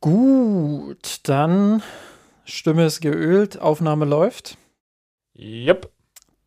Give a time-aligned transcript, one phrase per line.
[0.00, 1.82] Gut, dann
[2.44, 4.56] Stimme ist geölt, Aufnahme läuft.
[5.38, 5.90] Yep.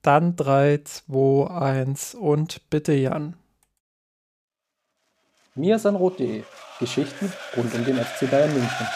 [0.02, 3.36] Dann 3, 2, 1 und bitte Jan.
[5.55, 6.44] Mirsanrot.de
[6.79, 8.88] Geschichten rund um den FC Bayern München.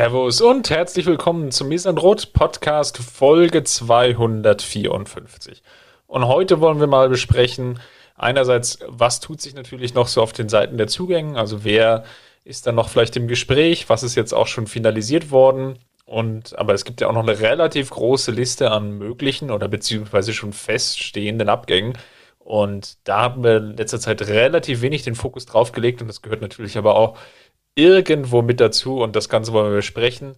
[0.00, 5.62] Servus und herzlich willkommen zum Misandrot Podcast Folge 254.
[6.06, 7.80] Und heute wollen wir mal besprechen,
[8.16, 12.04] einerseits, was tut sich natürlich noch so auf den Seiten der Zugänge, also wer
[12.44, 15.78] ist dann noch vielleicht im Gespräch, was ist jetzt auch schon finalisiert worden.
[16.06, 20.32] Und, aber es gibt ja auch noch eine relativ große Liste an möglichen oder beziehungsweise
[20.32, 21.92] schon feststehenden Abgängen.
[22.38, 26.22] Und da haben wir in letzter Zeit relativ wenig den Fokus drauf gelegt und das
[26.22, 27.18] gehört natürlich aber auch
[27.80, 30.36] irgendwo mit dazu und das Ganze wollen wir besprechen.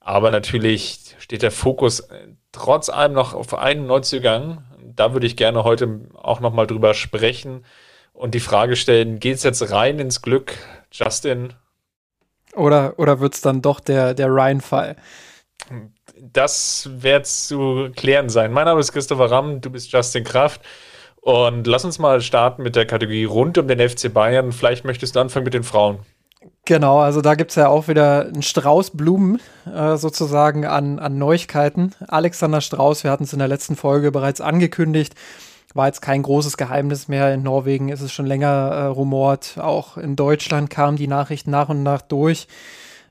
[0.00, 4.64] Aber natürlich steht der Fokus äh, trotz allem noch auf einen Neuzugang.
[4.80, 7.64] Da würde ich gerne heute auch nochmal drüber sprechen
[8.12, 10.54] und die Frage stellen, geht es jetzt rein ins Glück,
[10.92, 11.52] Justin?
[12.54, 14.96] Oder, oder wird es dann doch der, der Ryan-Fall?
[16.20, 18.52] Das wird zu klären sein.
[18.52, 20.60] Mein Name ist Christopher Ramm, du bist Justin Kraft.
[21.20, 24.52] Und lass uns mal starten mit der Kategorie rund um den FC Bayern.
[24.52, 26.00] Vielleicht möchtest du anfangen mit den Frauen.
[26.66, 31.18] Genau, also da gibt es ja auch wieder einen Strauß Blumen äh, sozusagen an, an
[31.18, 31.92] Neuigkeiten.
[32.08, 35.14] Alexander Strauß, wir hatten es in der letzten Folge bereits angekündigt,
[35.74, 37.34] war jetzt kein großes Geheimnis mehr.
[37.34, 39.58] In Norwegen ist es schon länger äh, rumort.
[39.58, 42.48] Auch in Deutschland kamen die Nachrichten nach und nach durch.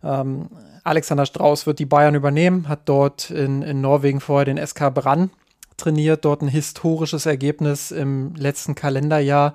[0.04, 0.50] Ähm,
[0.84, 5.30] Alexander Strauß wird die Bayern übernehmen, hat dort in, in Norwegen vorher den SK Brann
[5.78, 9.54] trainiert, dort ein historisches Ergebnis im letzten Kalenderjahr.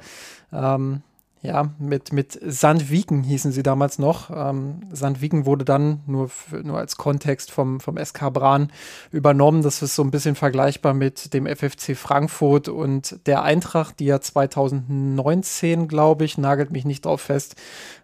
[0.53, 1.03] Ähm,
[1.41, 4.31] ja, mit, mit Sandviken hießen sie damals noch.
[4.35, 6.31] Ähm, Sandviken wurde dann nur,
[6.65, 8.73] nur als Kontext vom, vom SK Bran
[9.13, 9.63] übernommen.
[9.63, 14.21] Das ist so ein bisschen vergleichbar mit dem FFC Frankfurt und der Eintracht, die ja
[14.21, 17.55] 2019, glaube ich, nagelt mich nicht drauf fest,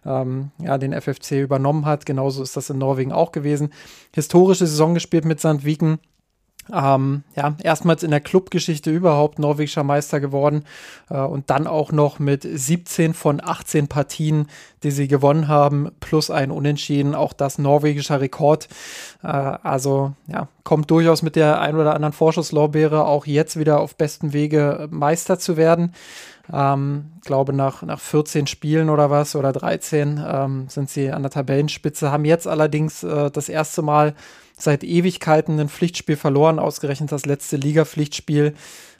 [0.05, 2.05] ähm, ja, den FFC übernommen hat.
[2.05, 3.73] Genauso ist das in Norwegen auch gewesen.
[4.13, 5.99] Historische Saison gespielt mit Sandviken
[6.73, 10.63] ähm, ja, erstmals in der Clubgeschichte überhaupt norwegischer Meister geworden
[11.09, 14.47] äh, und dann auch noch mit 17 von 18 Partien,
[14.83, 18.67] die sie gewonnen haben, plus ein Unentschieden, auch das norwegischer Rekord.
[19.23, 23.95] Äh, also ja, kommt durchaus mit der ein oder anderen Vorschusslorbeere auch jetzt wieder auf
[23.95, 25.93] besten Wege Meister zu werden.
[26.51, 31.31] Ähm, glaube nach, nach 14 Spielen oder was oder 13 ähm, sind sie an der
[31.31, 34.13] Tabellenspitze, haben jetzt allerdings äh, das erste Mal
[34.57, 38.55] seit Ewigkeiten ein Pflichtspiel verloren, ausgerechnet das letzte Liga-Pflichtspiel.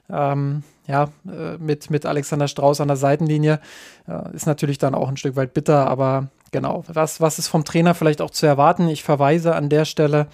[0.08, 3.60] Ähm, ja, äh, mit, mit Alexander Strauß an der Seitenlinie.
[4.06, 7.64] Äh, ist natürlich dann auch ein Stück weit bitter, aber genau, was, was ist vom
[7.64, 8.88] Trainer vielleicht auch zu erwarten?
[8.88, 10.28] Ich verweise an der Stelle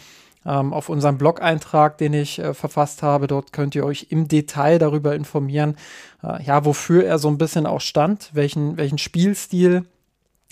[0.44, 3.27] ähm, auf unseren Blog-Eintrag, den ich äh, verfasst habe.
[3.27, 5.77] Dort könnt ihr euch im Detail darüber informieren,
[6.22, 9.84] äh, ja, wofür er so ein bisschen auch stand, welchen, welchen Spielstil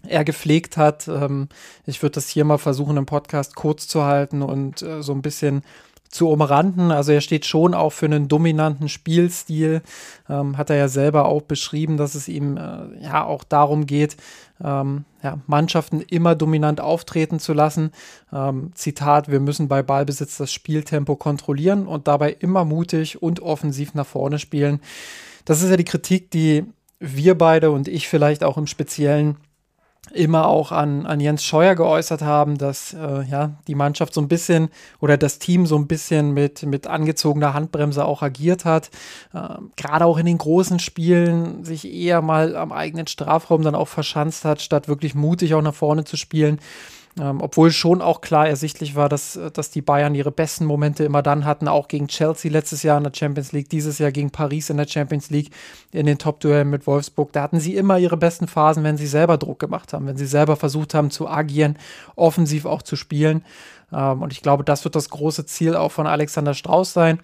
[0.07, 1.09] er gepflegt hat.
[1.09, 1.49] Ähm,
[1.87, 5.23] ich würde das hier mal versuchen, im Podcast kurz zu halten und äh, so ein
[5.23, 5.63] bisschen
[6.11, 6.91] zu umranden.
[6.91, 9.81] Also er steht schon auch für einen dominanten Spielstil.
[10.29, 14.17] Ähm, hat er ja selber auch beschrieben, dass es ihm äh, ja auch darum geht,
[14.63, 17.93] ähm, ja, Mannschaften immer dominant auftreten zu lassen.
[18.33, 23.95] Ähm, Zitat, wir müssen bei Ballbesitz das Spieltempo kontrollieren und dabei immer mutig und offensiv
[23.95, 24.81] nach vorne spielen.
[25.45, 26.65] Das ist ja die Kritik, die
[26.99, 29.37] wir beide und ich vielleicht auch im Speziellen
[30.13, 34.29] immer auch an, an Jens Scheuer geäußert haben, dass äh, ja, die Mannschaft so ein
[34.29, 38.91] bisschen oder das Team so ein bisschen mit, mit angezogener Handbremse auch agiert hat.
[39.33, 43.89] Äh, Gerade auch in den großen Spielen sich eher mal am eigenen Strafraum dann auch
[43.89, 46.59] verschanzt hat, statt wirklich mutig auch nach vorne zu spielen.
[47.21, 51.23] Ähm, obwohl schon auch klar ersichtlich war, dass, dass die Bayern ihre besten Momente immer
[51.23, 54.71] dann hatten, auch gegen Chelsea letztes Jahr in der Champions League, dieses Jahr gegen Paris
[54.71, 55.51] in der Champions League,
[55.93, 57.33] in den Top-Duellen mit Wolfsburg.
[57.33, 60.27] Da hatten sie immer ihre besten Phasen, wenn sie selber Druck gemacht haben, wenn sie
[60.27, 61.77] selber versucht haben zu agieren,
[62.17, 63.45] offensiv auch zu spielen.
[63.93, 67.21] Ähm, und ich glaube, das wird das große Ziel auch von Alexander Strauß sein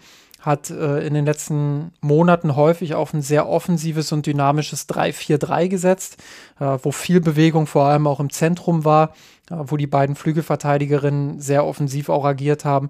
[0.46, 6.22] hat äh, in den letzten Monaten häufig auf ein sehr offensives und dynamisches 3-4-3 gesetzt,
[6.60, 9.12] äh, wo viel Bewegung vor allem auch im Zentrum war, äh,
[9.50, 12.88] wo die beiden Flügelverteidigerinnen sehr offensiv auch agiert haben.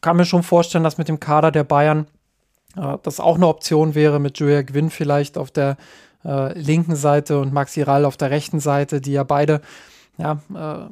[0.00, 2.06] Kann mir schon vorstellen, dass mit dem Kader der Bayern
[2.76, 5.76] äh, das auch eine Option wäre, mit Julia Gwynn vielleicht auf der
[6.24, 9.60] äh, linken Seite und Maxi Rall auf der rechten Seite, die ja beide
[10.18, 10.88] ja, äh,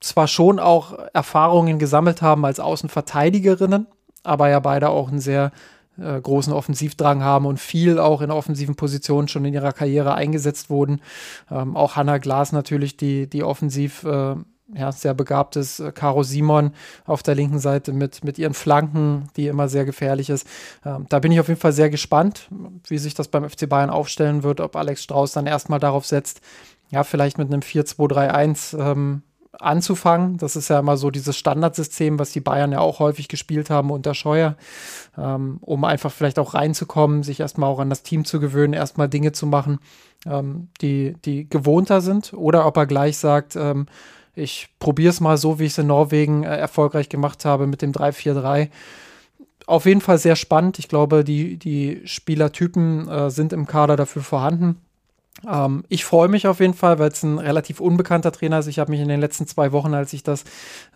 [0.00, 3.86] zwar schon auch Erfahrungen gesammelt haben als Außenverteidigerinnen,
[4.22, 5.52] aber ja beide auch einen sehr
[5.98, 10.70] äh, großen Offensivdrang haben und viel auch in offensiven Positionen schon in ihrer Karriere eingesetzt
[10.70, 11.00] wurden.
[11.50, 14.36] Ähm, auch Hannah Glas natürlich, die, die offensiv äh,
[14.74, 15.80] ja, sehr begabt ist.
[15.80, 16.72] Äh, Caro Simon
[17.04, 20.46] auf der linken Seite mit, mit ihren Flanken, die immer sehr gefährlich ist.
[20.84, 22.48] Ähm, da bin ich auf jeden Fall sehr gespannt,
[22.88, 26.40] wie sich das beim FC Bayern aufstellen wird, ob Alex Strauß dann erstmal darauf setzt,
[26.90, 29.22] ja, vielleicht mit einem 4-2-3-1 ähm,
[29.60, 30.36] anzufangen.
[30.38, 33.90] Das ist ja immer so dieses Standardsystem, was die Bayern ja auch häufig gespielt haben
[33.90, 34.56] unter Scheuer,
[35.16, 39.08] ähm, um einfach vielleicht auch reinzukommen, sich erstmal auch an das Team zu gewöhnen, erstmal
[39.08, 39.78] Dinge zu machen,
[40.26, 42.32] ähm, die, die gewohnter sind.
[42.34, 43.86] Oder ob er gleich sagt, ähm,
[44.34, 47.82] ich probiere es mal so, wie ich es in Norwegen äh, erfolgreich gemacht habe mit
[47.82, 48.68] dem 3-4-3
[49.66, 50.78] auf jeden Fall sehr spannend.
[50.78, 54.80] Ich glaube, die, die Spielertypen äh, sind im Kader dafür vorhanden.
[55.46, 58.66] Ähm, ich freue mich auf jeden Fall, weil es ein relativ unbekannter Trainer ist.
[58.66, 60.44] Ich habe mich in den letzten zwei Wochen, als sich das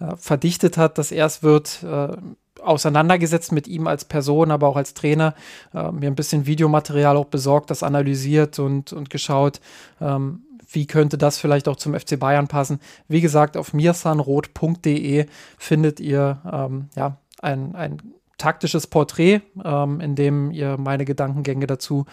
[0.00, 2.16] äh, verdichtet hat, dass er es wird, äh,
[2.62, 5.34] auseinandergesetzt mit ihm als Person, aber auch als Trainer,
[5.74, 9.60] äh, mir ein bisschen Videomaterial auch besorgt, das analysiert und, und geschaut,
[10.00, 10.42] ähm,
[10.72, 12.80] wie könnte das vielleicht auch zum FC Bayern passen.
[13.08, 15.26] Wie gesagt, auf mirsanrot.de
[15.58, 18.02] findet ihr ähm, ja, ein, ein
[18.38, 22.06] taktisches Porträt, ähm, in dem ihr meine Gedankengänge dazu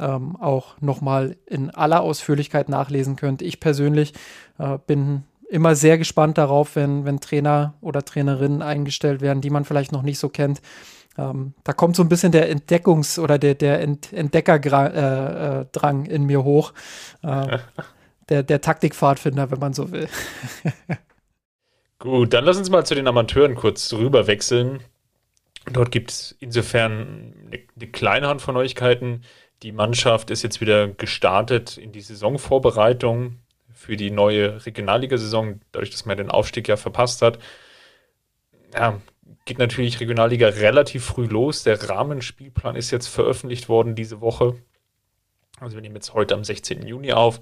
[0.00, 3.42] ähm, auch nochmal in aller Ausführlichkeit nachlesen könnt.
[3.42, 4.12] Ich persönlich
[4.58, 9.64] äh, bin immer sehr gespannt darauf, wenn, wenn Trainer oder Trainerinnen eingestellt werden, die man
[9.64, 10.60] vielleicht noch nicht so kennt.
[11.18, 16.14] Ähm, da kommt so ein bisschen der Entdeckungs- oder der, der Ent Entdeckerdrang äh, äh,
[16.14, 16.72] in mir hoch.
[17.22, 17.58] Äh,
[18.28, 20.08] der, der Taktikpfadfinder, wenn man so will.
[21.98, 24.80] Gut, dann lass uns mal zu den Amateuren kurz rüber wechseln.
[25.72, 29.22] Dort gibt es insofern eine, eine kleine Hand von Neuigkeiten.
[29.62, 33.38] Die Mannschaft ist jetzt wieder gestartet in die Saisonvorbereitung
[33.72, 37.38] für die neue Regionalliga-Saison, dadurch, dass man den Aufstieg ja verpasst hat.
[38.74, 39.00] Ja,
[39.44, 41.62] geht natürlich Regionalliga relativ früh los.
[41.62, 44.56] Der Rahmenspielplan ist jetzt veröffentlicht worden diese Woche.
[45.60, 46.86] Also wir nehmen jetzt heute am 16.
[46.86, 47.40] Juni auf.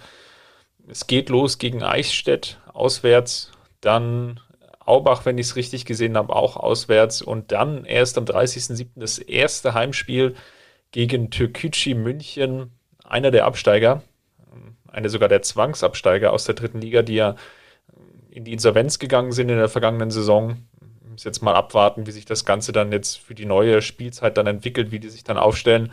[0.87, 4.41] Es geht los gegen Eichstätt auswärts, dann
[4.81, 8.89] Aubach, wenn ich es richtig gesehen habe, auch auswärts und dann erst am 30.07.
[8.97, 10.35] das erste Heimspiel
[10.95, 12.71] gegen Türkücü München,
[13.03, 14.05] einer der Absteiger,
[14.87, 17.35] einer sogar der Zwangsabsteiger aus der dritten Liga, die ja
[18.31, 20.57] in die Insolvenz gegangen sind in der vergangenen Saison.
[21.11, 24.47] Muss jetzt mal abwarten, wie sich das Ganze dann jetzt für die neue Spielzeit dann
[24.47, 25.91] entwickelt, wie die sich dann aufstellen.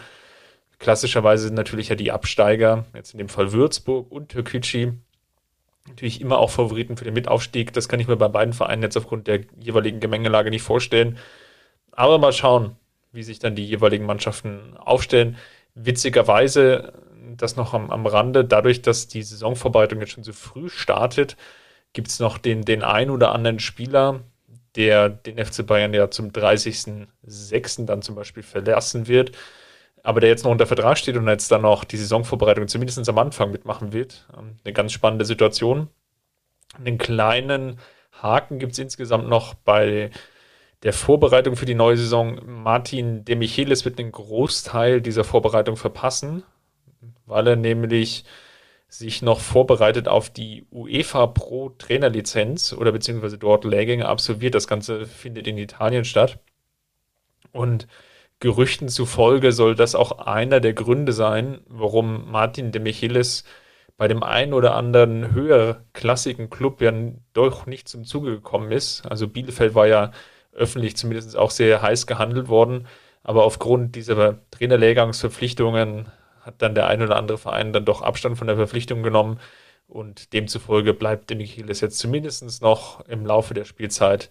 [0.78, 4.94] Klassischerweise sind natürlich ja die Absteiger, jetzt in dem Fall Würzburg und Türkücü,
[5.88, 7.74] natürlich immer auch Favoriten für den Mitaufstieg.
[7.74, 11.18] Das kann ich mir bei beiden Vereinen jetzt aufgrund der jeweiligen Gemengelage nicht vorstellen.
[11.92, 12.76] Aber mal schauen,
[13.12, 15.38] wie sich dann die jeweiligen Mannschaften aufstellen.
[15.76, 16.94] Witzigerweise,
[17.38, 21.38] das noch am, am Rande, dadurch, dass die Saisonvorbereitung jetzt schon so früh startet,
[21.94, 24.22] gibt es noch den, den ein oder anderen Spieler,
[24.76, 27.86] der den FC Bayern ja zum 30.06.
[27.86, 29.32] dann zum Beispiel verlassen wird,
[30.04, 33.18] aber der jetzt noch unter Vertrag steht und jetzt dann noch die Saisonvorbereitung zumindest am
[33.18, 34.28] Anfang mitmachen wird.
[34.38, 35.90] Ähm, eine ganz spannende Situation.
[36.78, 37.78] Einen kleinen
[38.14, 40.12] Haken gibt es insgesamt noch bei
[40.84, 42.40] der Vorbereitung für die neue Saison.
[42.46, 46.44] Martin de Michelis wird einen Großteil dieser Vorbereitung verpassen,
[47.26, 48.26] weil er nämlich
[48.88, 54.54] sich noch vorbereitet auf die UEFA Pro Trainerlizenz oder beziehungsweise dort Lehrgänge absolviert.
[54.54, 56.40] Das Ganze findet in Italien statt.
[57.54, 57.88] Und
[58.42, 63.46] Gerüchten zufolge soll das auch einer der Gründe sein, warum Martin de Michelis
[63.98, 66.92] bei dem einen oder anderen höherklassigen Club ja
[67.34, 69.06] doch nicht zum Zuge gekommen ist.
[69.06, 70.12] Also Bielefeld war ja
[70.54, 72.88] öffentlich zumindest auch sehr heiß gehandelt worden.
[73.24, 76.08] Aber aufgrund dieser Trainerlehrgangsverpflichtungen
[76.42, 79.40] hat dann der ein oder andere Verein dann doch Abstand von der Verpflichtung genommen.
[79.88, 84.30] Und demzufolge bleibt der Michelis jetzt zumindest noch im Laufe der Spielzeit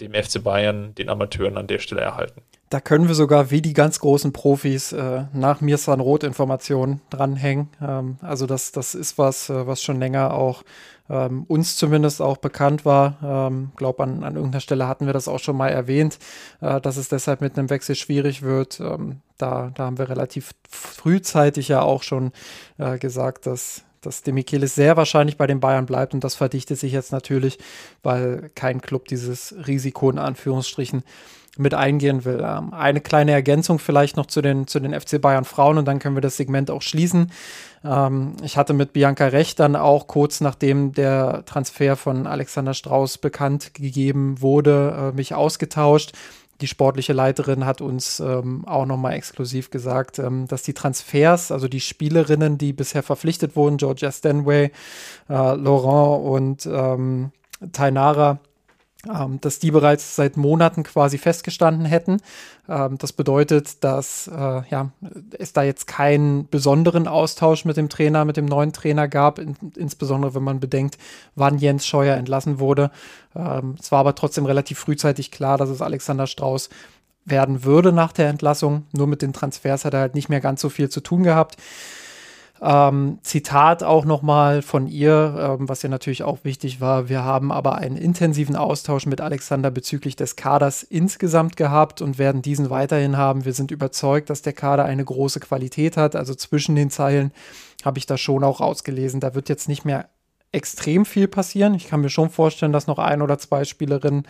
[0.00, 2.42] dem FC Bayern, den Amateuren an der Stelle erhalten.
[2.70, 7.68] Da können wir sogar wie die ganz großen Profis äh, nach Mirsan Roth Informationen dranhängen.
[7.80, 10.64] Ähm, also das, das ist was, äh, was schon länger auch
[11.08, 13.18] ähm, uns zumindest auch bekannt war.
[13.22, 16.18] Ähm, glaube an, an irgendeiner Stelle hatten wir das auch schon mal erwähnt,
[16.60, 18.80] äh, dass es deshalb mit einem Wechsel schwierig wird.
[18.80, 22.32] Ähm, da, da haben wir relativ frühzeitig ja auch schon
[22.78, 26.92] äh, gesagt, dass dass Demichelis sehr wahrscheinlich bei den Bayern bleibt und das verdichtet sich
[26.92, 27.58] jetzt natürlich,
[28.02, 31.04] weil kein Club dieses Risiko in Anführungsstrichen
[31.56, 32.44] mit eingehen will.
[32.44, 35.98] Ähm, eine kleine Ergänzung vielleicht noch zu den, zu den FC Bayern Frauen und dann
[35.98, 37.30] können wir das Segment auch schließen.
[37.84, 43.18] Ähm, ich hatte mit Bianca Recht dann auch kurz nachdem der Transfer von Alexander Strauß
[43.18, 46.12] bekannt gegeben wurde, äh, mich ausgetauscht.
[46.60, 51.66] Die sportliche Leiterin hat uns ähm, auch nochmal exklusiv gesagt, ähm, dass die Transfers, also
[51.66, 54.70] die Spielerinnen, die bisher verpflichtet wurden, Georgia Stanway,
[55.28, 57.32] äh, Laurent und ähm,
[57.72, 58.38] Tainara
[59.08, 62.20] ähm, dass die bereits seit Monaten quasi festgestanden hätten.
[62.68, 64.90] Ähm, das bedeutet, dass äh, ja,
[65.38, 69.56] es da jetzt keinen besonderen Austausch mit dem Trainer, mit dem neuen Trainer gab, in,
[69.76, 70.98] insbesondere wenn man bedenkt,
[71.34, 72.90] wann Jens Scheuer entlassen wurde.
[73.34, 76.68] Ähm, es war aber trotzdem relativ frühzeitig klar, dass es Alexander Strauß
[77.24, 78.84] werden würde nach der Entlassung.
[78.92, 81.56] Nur mit den Transfers hat er halt nicht mehr ganz so viel zu tun gehabt.
[82.62, 87.08] Ähm, Zitat auch nochmal von ihr, ähm, was ja natürlich auch wichtig war.
[87.08, 92.42] Wir haben aber einen intensiven Austausch mit Alexander bezüglich des Kaders insgesamt gehabt und werden
[92.42, 93.44] diesen weiterhin haben.
[93.44, 96.14] Wir sind überzeugt, dass der Kader eine große Qualität hat.
[96.14, 97.32] Also zwischen den Zeilen
[97.84, 99.20] habe ich da schon auch rausgelesen.
[99.20, 100.08] Da wird jetzt nicht mehr
[100.52, 101.74] extrem viel passieren.
[101.74, 104.26] Ich kann mir schon vorstellen, dass noch ein oder zwei Spielerinnen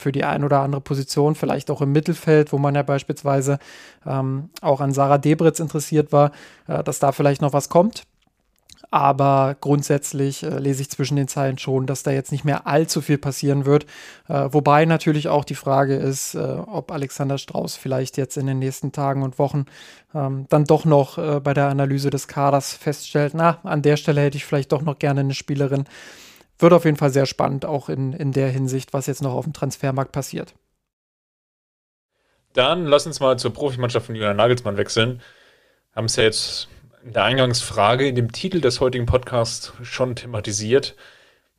[0.00, 3.58] für die ein oder andere Position, vielleicht auch im Mittelfeld, wo man ja beispielsweise
[4.06, 6.32] ähm, auch an Sarah Debritz interessiert war,
[6.66, 8.04] äh, dass da vielleicht noch was kommt.
[8.92, 13.00] Aber grundsätzlich äh, lese ich zwischen den Zeilen schon, dass da jetzt nicht mehr allzu
[13.00, 13.84] viel passieren wird.
[14.28, 18.58] Äh, wobei natürlich auch die Frage ist, äh, ob Alexander Strauß vielleicht jetzt in den
[18.58, 19.66] nächsten Tagen und Wochen
[20.12, 24.22] ähm, dann doch noch äh, bei der Analyse des Kaders feststellt, na, an der Stelle
[24.22, 25.84] hätte ich vielleicht doch noch gerne eine Spielerin,
[26.62, 29.44] wird auf jeden Fall sehr spannend, auch in, in der Hinsicht, was jetzt noch auf
[29.44, 30.54] dem Transfermarkt passiert.
[32.52, 35.22] Dann lass uns mal zur Profimannschaft von Julian Nagelsmann wechseln.
[35.94, 36.68] Haben es ja jetzt
[37.04, 40.96] in der Eingangsfrage in dem Titel des heutigen Podcasts schon thematisiert.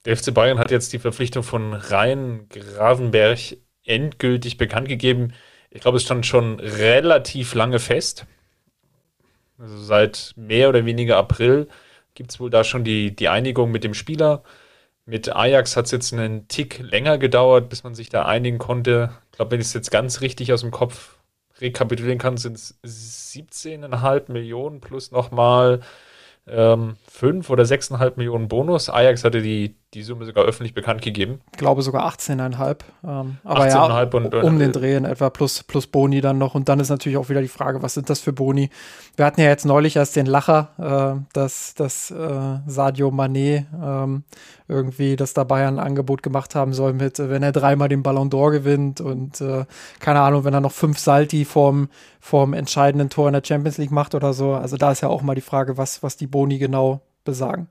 [0.06, 5.34] Der FC Bayern hat jetzt die Verpflichtung von Rhein Gravenberg endgültig bekannt gegeben.
[5.70, 8.26] Ich glaube, es stand schon relativ lange fest.
[9.58, 11.68] Also seit mehr oder weniger April
[12.14, 14.44] gibt es wohl da schon die, die Einigung mit dem Spieler.
[15.12, 19.10] Mit Ajax hat es jetzt einen Tick länger gedauert, bis man sich da einigen konnte.
[19.26, 21.18] Ich glaube, wenn ich es jetzt ganz richtig aus dem Kopf
[21.60, 25.82] rekapitulieren kann, sind es 17,5 Millionen plus nochmal
[26.48, 28.90] ähm, 5 oder 6,5 Millionen Bonus.
[28.90, 31.42] Ajax hatte die, die Summe sogar öffentlich bekannt gegeben.
[31.52, 32.78] Ich glaube sogar 18,5.
[33.04, 36.56] Ähm, aber 18 ja, und, um den Dreh in etwa plus, plus Boni dann noch.
[36.56, 38.70] Und dann ist natürlich auch wieder die Frage, was sind das für Boni?
[39.18, 40.70] Wir hatten ja jetzt neulich erst den Lacher,
[41.20, 44.24] äh, dass, dass äh, Sadio Mané ähm,
[44.70, 48.02] irgendwie, dass da Bayern ein Angebot gemacht haben soll mit, äh, wenn er dreimal den
[48.02, 49.66] Ballon d'Or gewinnt und äh,
[50.00, 51.90] keine Ahnung, wenn er noch fünf Salti vorm,
[52.22, 54.54] vorm entscheidenden Tor in der Champions League macht oder so.
[54.54, 57.68] Also da ist ja auch mal die Frage, was, was die Boni genau besagen.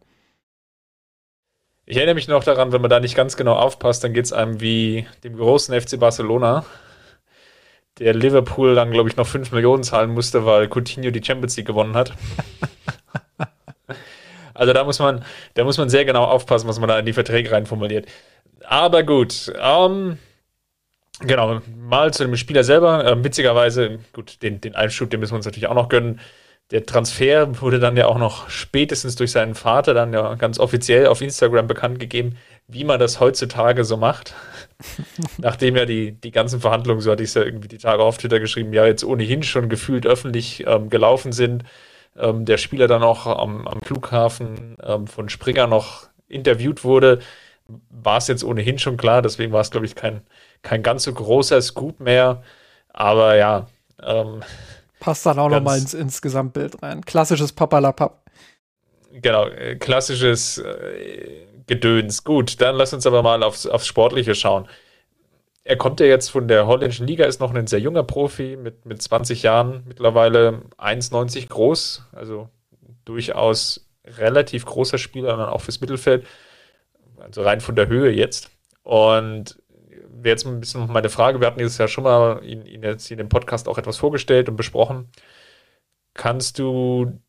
[1.91, 4.33] Ich erinnere mich noch daran, wenn man da nicht ganz genau aufpasst, dann geht es
[4.33, 6.65] einem wie dem großen FC Barcelona,
[7.99, 11.67] der Liverpool dann, glaube ich, noch 5 Millionen zahlen musste, weil Coutinho die Champions League
[11.67, 12.13] gewonnen hat.
[14.55, 17.13] also da muss man, da muss man sehr genau aufpassen, was man da in die
[17.13, 18.07] Verträge reinformuliert.
[18.69, 20.17] Aber gut, ähm,
[21.19, 23.05] genau, mal zu dem Spieler selber.
[23.05, 26.21] Ähm, witzigerweise, gut, den, den Einschub, den müssen wir uns natürlich auch noch gönnen.
[26.71, 31.09] Der Transfer wurde dann ja auch noch spätestens durch seinen Vater dann ja ganz offiziell
[31.09, 32.37] auf Instagram bekannt gegeben,
[32.69, 34.35] wie man das heutzutage so macht.
[35.39, 38.19] Nachdem ja die, die ganzen Verhandlungen, so hatte ich es ja irgendwie die Tage auf
[38.19, 41.65] Twitter geschrieben, ja jetzt ohnehin schon gefühlt öffentlich ähm, gelaufen sind.
[42.17, 47.19] Ähm, der Spieler dann auch am, am Flughafen ähm, von Springer noch interviewt wurde,
[47.91, 49.23] war es jetzt ohnehin schon klar.
[49.23, 50.23] Deswegen war es, glaube ich, kein,
[50.63, 52.43] kein ganz so großer Scoop mehr.
[52.93, 53.67] Aber ja,
[54.03, 54.43] ähm,
[55.01, 57.05] Passt dann auch nochmal ins, ins Gesamtbild rein.
[57.05, 58.31] Klassisches Papalapap.
[59.13, 62.23] Genau, äh, klassisches äh, Gedöns.
[62.23, 64.69] Gut, dann lass uns aber mal aufs, aufs Sportliche schauen.
[65.65, 68.87] Er kommt ja jetzt von der holländischen Liga, ist noch ein sehr junger Profi mit,
[68.87, 72.49] mit 20 Jahren, mittlerweile 1,90 groß, also
[73.05, 76.27] durchaus relativ großer Spieler, dann auch fürs Mittelfeld,
[77.19, 78.51] also rein von der Höhe jetzt.
[78.83, 79.61] Und
[80.13, 81.41] wäre jetzt ein bisschen meine Frage.
[81.41, 84.49] Wir hatten dieses Jahr schon mal ihn, ihn jetzt in dem Podcast auch etwas vorgestellt
[84.49, 85.09] und besprochen.
[86.15, 87.21] Kannst du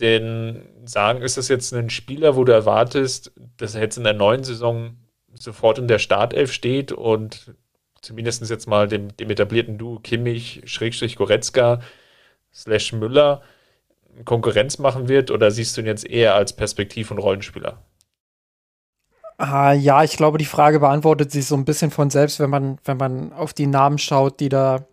[0.00, 4.14] denn sagen, ist das jetzt ein Spieler, wo du erwartest, dass er jetzt in der
[4.14, 4.96] neuen Saison
[5.34, 7.54] sofort in der Startelf steht und
[8.00, 11.80] zumindest jetzt mal dem, dem etablierten Duo Kimmich, Schrägstrich Goretzka,
[12.52, 13.42] slash Müller
[14.24, 17.82] Konkurrenz machen wird oder siehst du ihn jetzt eher als Perspektiv- und Rollenspieler?
[19.38, 22.78] Ah, ja, ich glaube, die Frage beantwortet sich so ein bisschen von selbst, wenn man,
[22.84, 24.84] wenn man auf die Namen schaut, die da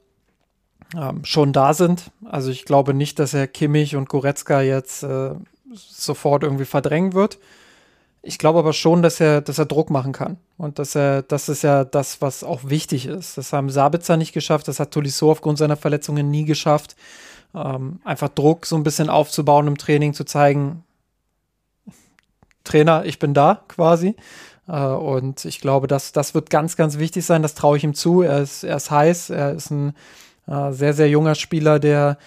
[0.96, 2.12] ähm, schon da sind.
[2.26, 5.32] Also ich glaube nicht, dass er Kimmich und Goretzka jetzt äh,
[5.74, 7.38] sofort irgendwie verdrängen wird.
[8.22, 10.38] Ich glaube aber schon, dass er, dass er Druck machen kann.
[10.58, 13.38] Und dass er, das ist ja das, was auch wichtig ist.
[13.38, 16.96] Das haben Sabitzer nicht geschafft, das hat Tolisso aufgrund seiner Verletzungen nie geschafft.
[17.56, 20.84] Ähm, einfach Druck so ein bisschen aufzubauen im Training, zu zeigen,
[22.70, 24.16] Trainer, ich bin da quasi.
[24.68, 27.42] Äh, und ich glaube, dass das wird ganz, ganz wichtig sein.
[27.42, 28.22] Das traue ich ihm zu.
[28.22, 29.32] Er ist, er ist heiß.
[29.32, 29.94] Er ist ein
[30.48, 32.18] äh, sehr, sehr junger Spieler, der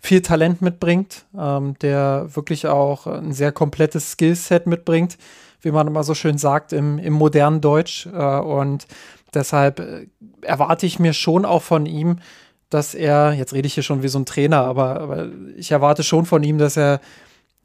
[0.00, 5.16] viel Talent mitbringt, ähm, der wirklich auch ein sehr komplettes Skillset mitbringt.
[5.60, 8.06] wie man immer so schön sagt im, im modernen Deutsch.
[8.06, 8.86] Äh, und
[9.32, 9.80] deshalb
[10.40, 12.16] erwarte ich mir schon auch von ihm,
[12.68, 16.02] dass er, jetzt rede ich hier schon wie so ein Trainer, aber, aber ich erwarte
[16.02, 17.00] schon von ihm, dass er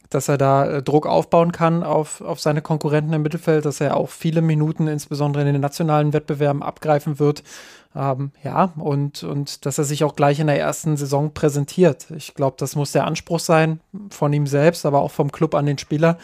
[0.10, 3.98] dass er da äh, Druck aufbauen kann auf, auf seine Konkurrenten im Mittelfeld, dass er
[3.98, 7.44] auch viele Minuten, insbesondere in den nationalen Wettbewerben, abgreifen wird.
[7.96, 12.08] Ähm, ja, und, und dass er sich auch gleich in der ersten Saison präsentiert.
[12.16, 15.66] Ich glaube, das muss der Anspruch sein von ihm selbst, aber auch vom Club an
[15.66, 16.18] den Spieler.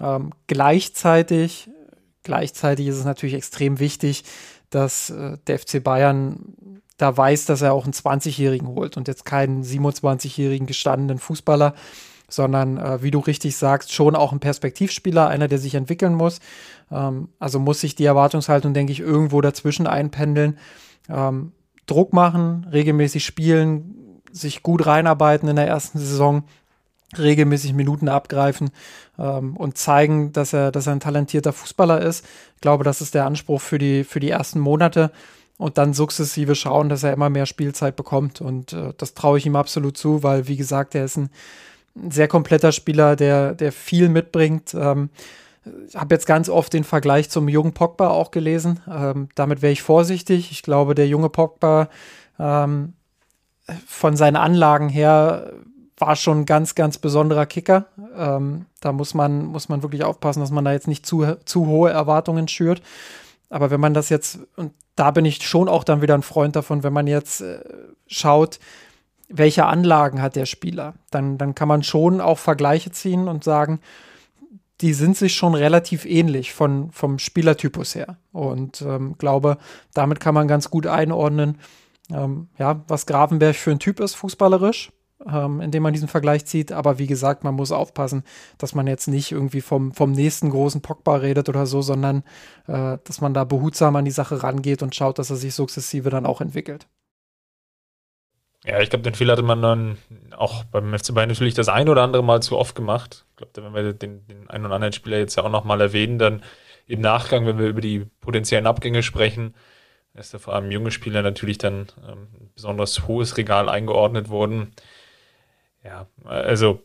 [0.00, 1.70] Ähm, gleichzeitig,
[2.24, 4.24] gleichzeitig ist es natürlich extrem wichtig,
[4.70, 9.24] dass äh, der FC Bayern da weiß, dass er auch einen 20-Jährigen holt und jetzt
[9.24, 11.74] keinen 27-jährigen gestandenen Fußballer,
[12.28, 16.40] sondern äh, wie du richtig sagst, schon auch ein Perspektivspieler, einer, der sich entwickeln muss.
[16.90, 20.58] Ähm, also muss sich die Erwartungshaltung, denke ich, irgendwo dazwischen einpendeln.
[21.08, 21.52] Ähm,
[21.86, 26.44] Druck machen, regelmäßig spielen, sich gut reinarbeiten in der ersten Saison,
[27.16, 28.70] regelmäßig Minuten abgreifen
[29.18, 32.24] ähm, und zeigen, dass er, dass er ein talentierter Fußballer ist.
[32.56, 35.12] Ich glaube, das ist der Anspruch für die, für die ersten Monate
[35.56, 38.40] und dann sukzessive schauen, dass er immer mehr Spielzeit bekommt.
[38.40, 41.30] Und äh, das traue ich ihm absolut zu, weil, wie gesagt, er ist ein
[42.08, 44.74] sehr kompletter Spieler, der, der viel mitbringt.
[44.74, 45.10] Ähm,
[45.88, 48.80] ich habe jetzt ganz oft den Vergleich zum jungen Pogba auch gelesen.
[48.90, 50.50] Ähm, damit wäre ich vorsichtig.
[50.50, 51.88] Ich glaube, der junge Pogba
[52.38, 52.94] ähm,
[53.86, 55.52] von seinen Anlagen her
[55.96, 57.86] war schon ein ganz, ganz besonderer Kicker.
[58.16, 61.66] Ähm, da muss man, muss man wirklich aufpassen, dass man da jetzt nicht zu, zu
[61.66, 62.82] hohe Erwartungen schürt.
[63.48, 66.56] Aber wenn man das jetzt, und da bin ich schon auch dann wieder ein Freund
[66.56, 67.60] davon, wenn man jetzt äh,
[68.06, 68.58] schaut,
[69.36, 73.80] welche Anlagen hat der Spieler, dann, dann kann man schon auch Vergleiche ziehen und sagen,
[74.80, 78.16] die sind sich schon relativ ähnlich von, vom Spielertypus her.
[78.32, 79.58] Und ähm, glaube,
[79.92, 81.58] damit kann man ganz gut einordnen,
[82.12, 84.92] ähm, ja, was Gravenberg für ein Typ ist, fußballerisch,
[85.26, 86.70] ähm, indem man diesen Vergleich zieht.
[86.70, 88.24] Aber wie gesagt, man muss aufpassen,
[88.58, 92.22] dass man jetzt nicht irgendwie vom, vom nächsten großen Pogba redet oder so, sondern
[92.66, 96.10] äh, dass man da behutsam an die Sache rangeht und schaut, dass er sich sukzessive
[96.10, 96.86] dann auch entwickelt.
[98.64, 99.98] Ja, ich glaube, den Fehler hatte man dann
[100.36, 103.26] auch beim FC Bayern natürlich das ein oder andere Mal zu oft gemacht.
[103.30, 106.18] Ich glaube, wenn wir den, den einen oder anderen Spieler jetzt ja auch nochmal erwähnen,
[106.18, 106.42] dann
[106.86, 109.54] im Nachgang, wenn wir über die potenziellen Abgänge sprechen,
[110.14, 114.72] ist da vor allem junge Spieler natürlich dann ähm, ein besonders hohes Regal eingeordnet worden.
[115.82, 116.82] Ja, also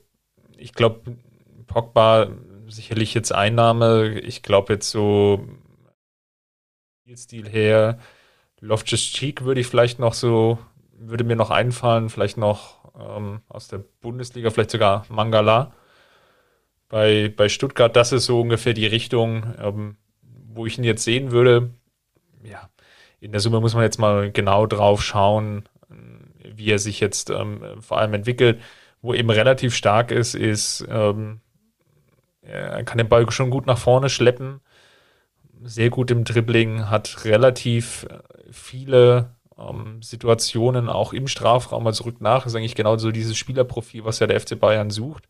[0.58, 1.18] ich glaube,
[1.68, 2.30] Pogba
[2.68, 4.20] sicherlich jetzt Einnahme.
[4.20, 5.48] Ich glaube jetzt so
[7.15, 8.00] Stil her,
[8.60, 10.60] Loftus Cheek würde ich vielleicht noch so
[11.00, 15.74] würde mir noch einfallen, vielleicht noch ähm, aus der Bundesliga, vielleicht sogar Mangala
[16.90, 17.96] bei, bei Stuttgart.
[17.96, 21.70] Das ist so ungefähr die Richtung, ähm, wo ich ihn jetzt sehen würde.
[22.44, 22.70] Ja,
[23.20, 25.68] in der Summe muss man jetzt mal genau drauf schauen,
[26.44, 28.60] wie er sich jetzt ähm, vor allem entwickelt.
[29.02, 31.40] Wo eben relativ stark ist, ist, ähm,
[32.42, 34.60] er kann den Ball schon gut nach vorne schleppen,
[35.64, 38.06] sehr gut im Dribbling, hat relativ
[38.52, 42.45] viele ähm, Situationen auch im Strafraum mal zurück nach.
[42.45, 45.26] Ist eigentlich genau so dieses Spielerprofil, was ja der FC Bayern sucht.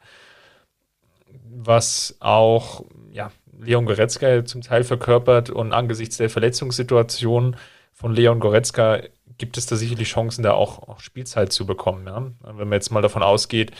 [1.51, 7.57] Was auch ja, Leon Goretzka zum Teil verkörpert und angesichts der Verletzungssituation
[7.93, 9.01] von Leon Goretzka
[9.37, 12.05] gibt es da sicherlich Chancen, da auch, auch Spielzeit zu bekommen.
[12.07, 12.31] Ja?
[12.41, 13.71] Wenn man jetzt mal davon ausgeht,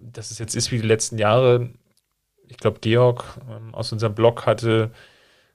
[0.00, 1.70] dass es jetzt ist wie die letzten Jahre.
[2.48, 4.90] Ich glaube, Georg ähm, aus unserem Blog hatte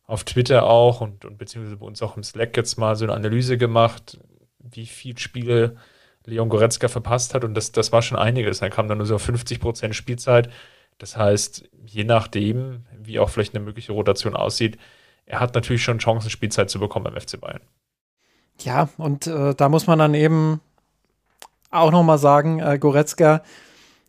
[0.08, 3.14] auf Twitter auch und, und beziehungsweise bei uns auch im Slack jetzt mal so eine
[3.14, 4.18] Analyse gemacht,
[4.60, 5.76] wie viele Spiele
[6.26, 8.60] Leon Goretzka verpasst hat und das, das war schon einiges.
[8.60, 10.50] Dann kam dann nur so 50 Prozent Spielzeit.
[10.98, 14.78] Das heißt, je nachdem, wie auch vielleicht eine mögliche Rotation aussieht,
[15.26, 17.62] er hat natürlich schon Chancen, Spielzeit zu bekommen beim FC Bayern.
[18.60, 20.62] Ja, und äh, da muss man dann eben
[21.70, 23.44] auch nochmal sagen, äh, Goretzka,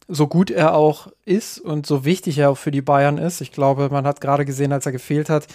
[0.06, 3.52] so gut er auch ist und so wichtig er auch für die Bayern ist, ich
[3.52, 5.46] glaube, man hat gerade gesehen, als er gefehlt hat,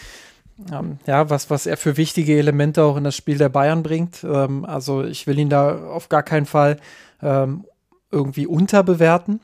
[0.72, 4.24] ähm, ja, was, was er für wichtige Elemente auch in das Spiel der Bayern bringt.
[4.24, 6.78] Ähm, also ich will ihn da auf gar keinen Fall
[7.22, 7.66] ähm,
[8.12, 9.40] irgendwie unterbewerten.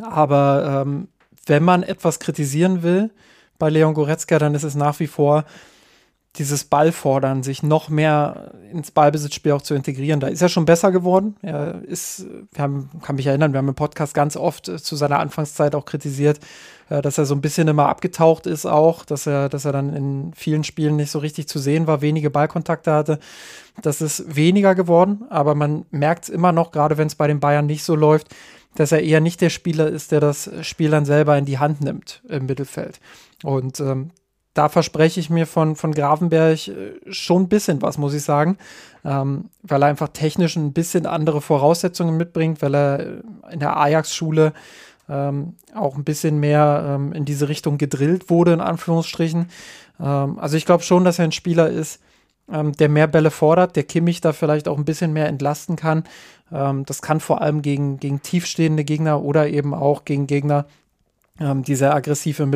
[0.00, 1.08] Aber ähm,
[1.46, 3.10] wenn man etwas kritisieren will
[3.58, 5.44] bei Leon Goretzka, dann ist es nach wie vor
[6.38, 10.20] dieses Ballfordern, sich noch mehr ins Ballbesitzspiel auch zu integrieren.
[10.20, 11.36] Da ist er schon besser geworden.
[11.42, 14.96] Er ist, wir haben, kann mich erinnern, wir haben im Podcast ganz oft äh, zu
[14.96, 16.38] seiner Anfangszeit auch kritisiert,
[16.90, 19.94] äh, dass er so ein bisschen immer abgetaucht ist auch, dass er, dass er dann
[19.94, 23.18] in vielen Spielen nicht so richtig zu sehen war, wenige Ballkontakte hatte.
[23.82, 27.40] Das ist weniger geworden, aber man merkt es immer noch, gerade wenn es bei den
[27.40, 28.28] Bayern nicht so läuft,
[28.74, 31.80] dass er eher nicht der Spieler ist, der das Spiel dann selber in die Hand
[31.80, 33.00] nimmt im Mittelfeld.
[33.42, 34.10] Und ähm,
[34.58, 38.58] da verspreche ich mir von, von Gravenberg äh, schon ein bisschen was, muss ich sagen.
[39.04, 43.06] Ähm, weil er einfach technisch ein bisschen andere Voraussetzungen mitbringt, weil er
[43.52, 44.52] in der Ajax-Schule
[45.08, 49.48] ähm, auch ein bisschen mehr ähm, in diese Richtung gedrillt wurde, in Anführungsstrichen.
[50.00, 52.00] Ähm, also ich glaube schon, dass er ein Spieler ist,
[52.50, 56.02] ähm, der mehr Bälle fordert, der Kimmich da vielleicht auch ein bisschen mehr entlasten kann.
[56.52, 60.66] Ähm, das kann vor allem gegen, gegen tiefstehende Gegner oder eben auch gegen Gegner,
[61.40, 62.48] ähm, die sehr aggressiv äh,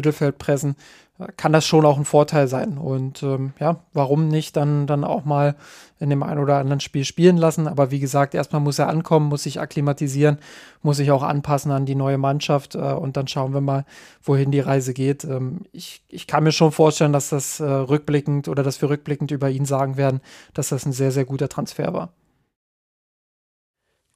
[1.37, 2.79] kann das schon auch ein Vorteil sein.
[2.79, 5.57] Und ähm, ja, warum nicht dann, dann auch mal
[5.99, 7.69] in dem einen oder anderen Spiel spielen lassen?
[7.69, 10.39] Aber wie gesagt, erstmal muss er ankommen, muss sich akklimatisieren,
[10.83, 13.85] muss sich auch anpassen an die neue Mannschaft äh, und dann schauen wir mal,
[14.23, 15.25] wohin die Reise geht.
[15.25, 19.31] Ähm, ich, ich kann mir schon vorstellen, dass das äh, rückblickend oder dass wir rückblickend
[19.31, 20.21] über ihn sagen werden,
[20.55, 22.13] dass das ein sehr, sehr guter Transfer war.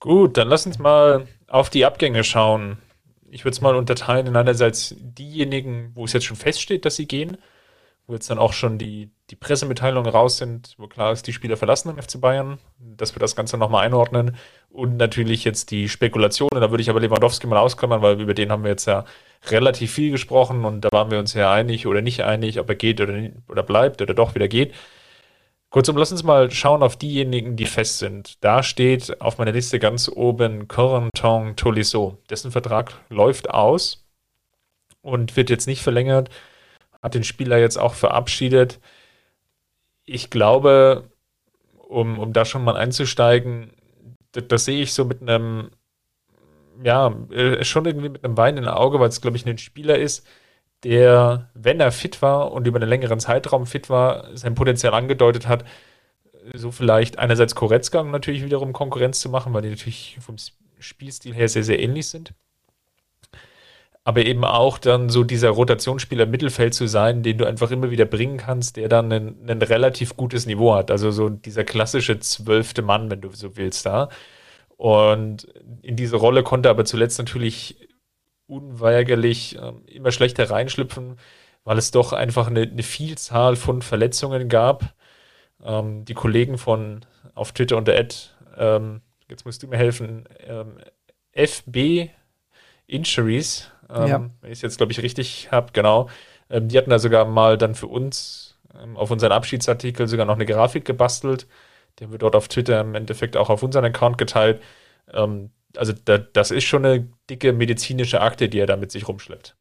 [0.00, 2.78] Gut, dann lass uns mal auf die Abgänge schauen
[3.30, 7.06] ich würde es mal unterteilen in einerseits diejenigen, wo es jetzt schon feststeht, dass sie
[7.06, 7.36] gehen,
[8.06, 11.56] wo jetzt dann auch schon die, die Pressemitteilungen raus sind, wo klar ist, die Spieler
[11.56, 14.36] verlassen den FC Bayern, dass wir das Ganze nochmal einordnen
[14.70, 18.52] und natürlich jetzt die Spekulationen, da würde ich aber Lewandowski mal ausklammern, weil über den
[18.52, 19.04] haben wir jetzt ja
[19.48, 22.76] relativ viel gesprochen und da waren wir uns ja einig oder nicht einig, ob er
[22.76, 24.72] geht oder, oder bleibt oder doch wieder geht.
[25.70, 28.42] Kurzum, lass uns mal schauen auf diejenigen, die fest sind.
[28.42, 32.18] Da steht auf meiner Liste ganz oben Corentin Tolisso.
[32.30, 34.06] Dessen Vertrag läuft aus
[35.02, 36.30] und wird jetzt nicht verlängert.
[37.02, 38.80] Hat den Spieler jetzt auch verabschiedet.
[40.04, 41.10] Ich glaube,
[41.88, 43.72] um, um da schon mal einzusteigen,
[44.32, 45.70] das, das sehe ich so mit einem,
[46.82, 49.98] ja, äh, schon irgendwie mit einem Wein in Auge, weil es, glaube ich, ein Spieler
[49.98, 50.26] ist,
[50.84, 55.48] der, wenn er fit war und über einen längeren Zeitraum fit war, sein Potenzial angedeutet
[55.48, 55.64] hat,
[56.54, 60.36] so vielleicht einerseits Koretzka natürlich wiederum Konkurrenz zu machen, weil die natürlich vom
[60.78, 62.34] Spielstil her sehr, sehr ähnlich sind.
[64.04, 67.90] Aber eben auch dann so dieser Rotationsspieler im Mittelfeld zu sein, den du einfach immer
[67.90, 70.92] wieder bringen kannst, der dann ein, ein relativ gutes Niveau hat.
[70.92, 74.08] Also so dieser klassische zwölfte Mann, wenn du so willst, da.
[74.76, 75.48] Und
[75.82, 77.85] in diese Rolle konnte aber zuletzt natürlich
[78.46, 81.18] unweigerlich äh, immer schlechter reinschlüpfen,
[81.64, 84.94] weil es doch einfach eine, eine Vielzahl von Verletzungen gab.
[85.64, 87.04] Ähm, die Kollegen von
[87.34, 88.14] auf Twitter unter Ad,
[88.56, 90.78] ähm, jetzt musst du mir helfen, ähm,
[91.32, 92.10] FB
[92.86, 94.30] Injuries, ähm, ja.
[94.40, 96.08] wenn ich es jetzt, glaube ich, richtig habe, genau.
[96.48, 100.36] Ähm, die hatten da sogar mal dann für uns ähm, auf unseren Abschiedsartikel sogar noch
[100.36, 101.46] eine Grafik gebastelt.
[101.98, 104.62] Der wird dort auf Twitter im Endeffekt auch auf unseren Account geteilt.
[105.12, 109.08] Ähm, also da, das ist schon eine dicke medizinische Akte, die er da mit sich
[109.08, 109.56] rumschleppt.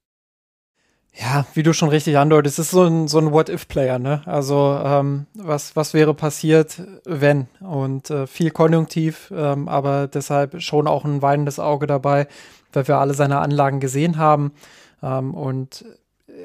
[1.18, 4.22] Ja, wie du schon richtig andeutest, ist so ein, so ein What-If-Player, ne?
[4.26, 7.48] Also, ähm, was, was wäre passiert, wenn?
[7.62, 12.28] Und äh, viel Konjunktiv, ähm, aber deshalb schon auch ein weinendes Auge dabei,
[12.74, 14.52] weil wir alle seine Anlagen gesehen haben.
[15.02, 15.86] Ähm, und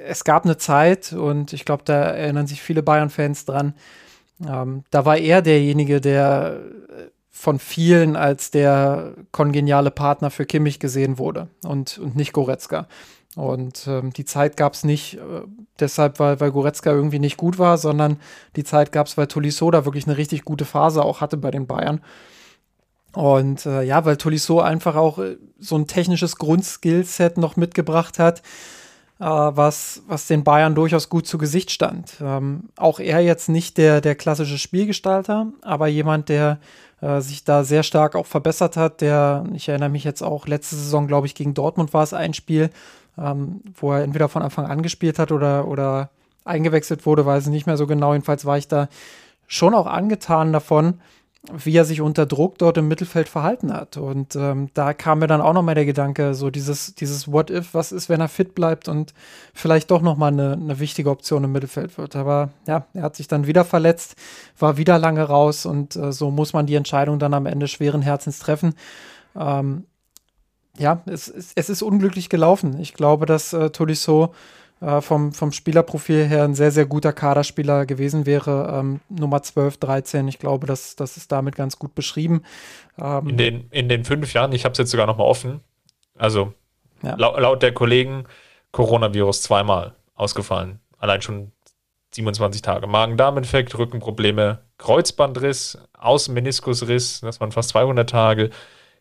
[0.07, 3.75] es gab eine Zeit, und ich glaube, da erinnern sich viele Bayern-Fans dran,
[4.49, 6.61] ähm, da war er derjenige, der
[7.41, 12.87] von vielen als der kongeniale Partner für Kimmich gesehen wurde und, und nicht Goretzka.
[13.35, 15.21] Und ähm, die Zeit gab es nicht äh,
[15.79, 18.19] deshalb, weil, weil Goretzka irgendwie nicht gut war, sondern
[18.57, 21.51] die Zeit gab es, weil Tolisso da wirklich eine richtig gute Phase auch hatte bei
[21.51, 22.03] den Bayern.
[23.15, 28.43] Und äh, ja, weil Tolisso einfach auch äh, so ein technisches Grundskillset noch mitgebracht hat,
[29.19, 32.17] äh, was, was den Bayern durchaus gut zu Gesicht stand.
[32.21, 36.59] Ähm, auch er jetzt nicht der, der klassische Spielgestalter, aber jemand, der
[37.01, 39.01] äh, sich da sehr stark auch verbessert hat.
[39.01, 42.35] Der, ich erinnere mich jetzt auch, letzte Saison, glaube ich, gegen Dortmund war es ein
[42.35, 42.71] Spiel,
[43.19, 46.11] ähm, wo er entweder von Anfang an gespielt hat oder, oder
[46.45, 48.13] eingewechselt wurde, weiß ich nicht mehr so genau.
[48.13, 48.89] Jedenfalls war ich da
[49.47, 51.01] schon auch angetan davon,
[51.51, 53.97] wie er sich unter Druck dort im Mittelfeld verhalten hat.
[53.97, 57.73] Und ähm, da kam mir dann auch nochmal der Gedanke, so dieses, dieses What if,
[57.73, 59.15] was ist, wenn er fit bleibt und
[59.55, 62.15] vielleicht doch nochmal eine, eine wichtige Option im Mittelfeld wird.
[62.15, 64.17] Aber ja, er hat sich dann wieder verletzt,
[64.59, 68.03] war wieder lange raus und äh, so muss man die Entscheidung dann am Ende schweren
[68.03, 68.75] Herzens treffen.
[69.35, 69.85] Ähm,
[70.79, 72.79] ja, es, es, es, ist unglücklich gelaufen.
[72.81, 74.35] Ich glaube, dass äh, Tolisso
[74.81, 78.79] äh, vom, vom Spielerprofil her ein sehr, sehr guter Kaderspieler gewesen wäre.
[78.79, 82.43] Ähm, Nummer 12, 13, ich glaube, das, das ist damit ganz gut beschrieben.
[82.99, 85.61] Ähm, in, den, in den fünf Jahren, ich habe es jetzt sogar nochmal offen,
[86.17, 86.55] also
[87.03, 87.15] ja.
[87.17, 88.25] laut, laut der Kollegen,
[88.73, 90.81] Coronavirus zweimal ausgefallen.
[90.99, 91.53] Allein schon
[92.15, 92.87] 27 Tage.
[92.87, 98.51] Magen-Darm-Infekt, Rückenprobleme, Kreuzbandriss, Außenmeniskusriss, das waren fast 200 Tage,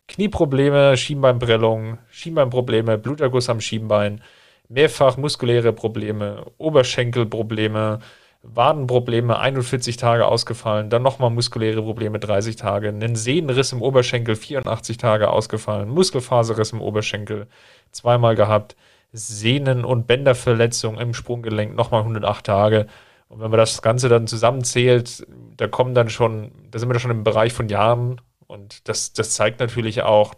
[0.08, 4.22] Knieprobleme, Schienbeinprellung, Schienbeinprobleme, Bluterguss am Schienbein,
[4.70, 8.00] mehrfach muskuläre Probleme, Oberschenkelprobleme,
[8.42, 14.98] Wadenprobleme, 41 Tage ausgefallen, dann nochmal muskuläre Probleme, 30 Tage, einen Sehnenriss im Oberschenkel, 84
[14.98, 17.48] Tage ausgefallen, Muskelfaserriss im Oberschenkel,
[17.92, 18.78] zweimal gehabt,
[19.12, 22.88] Sehnen- und Bänderverletzung im Sprunggelenk, nochmal 108 Tage.
[23.28, 25.28] Und wenn man das Ganze dann zusammenzählt,
[25.58, 28.22] da kommen dann schon, da sind wir schon im Bereich von Jahren.
[28.48, 30.34] Und das, das zeigt natürlich auch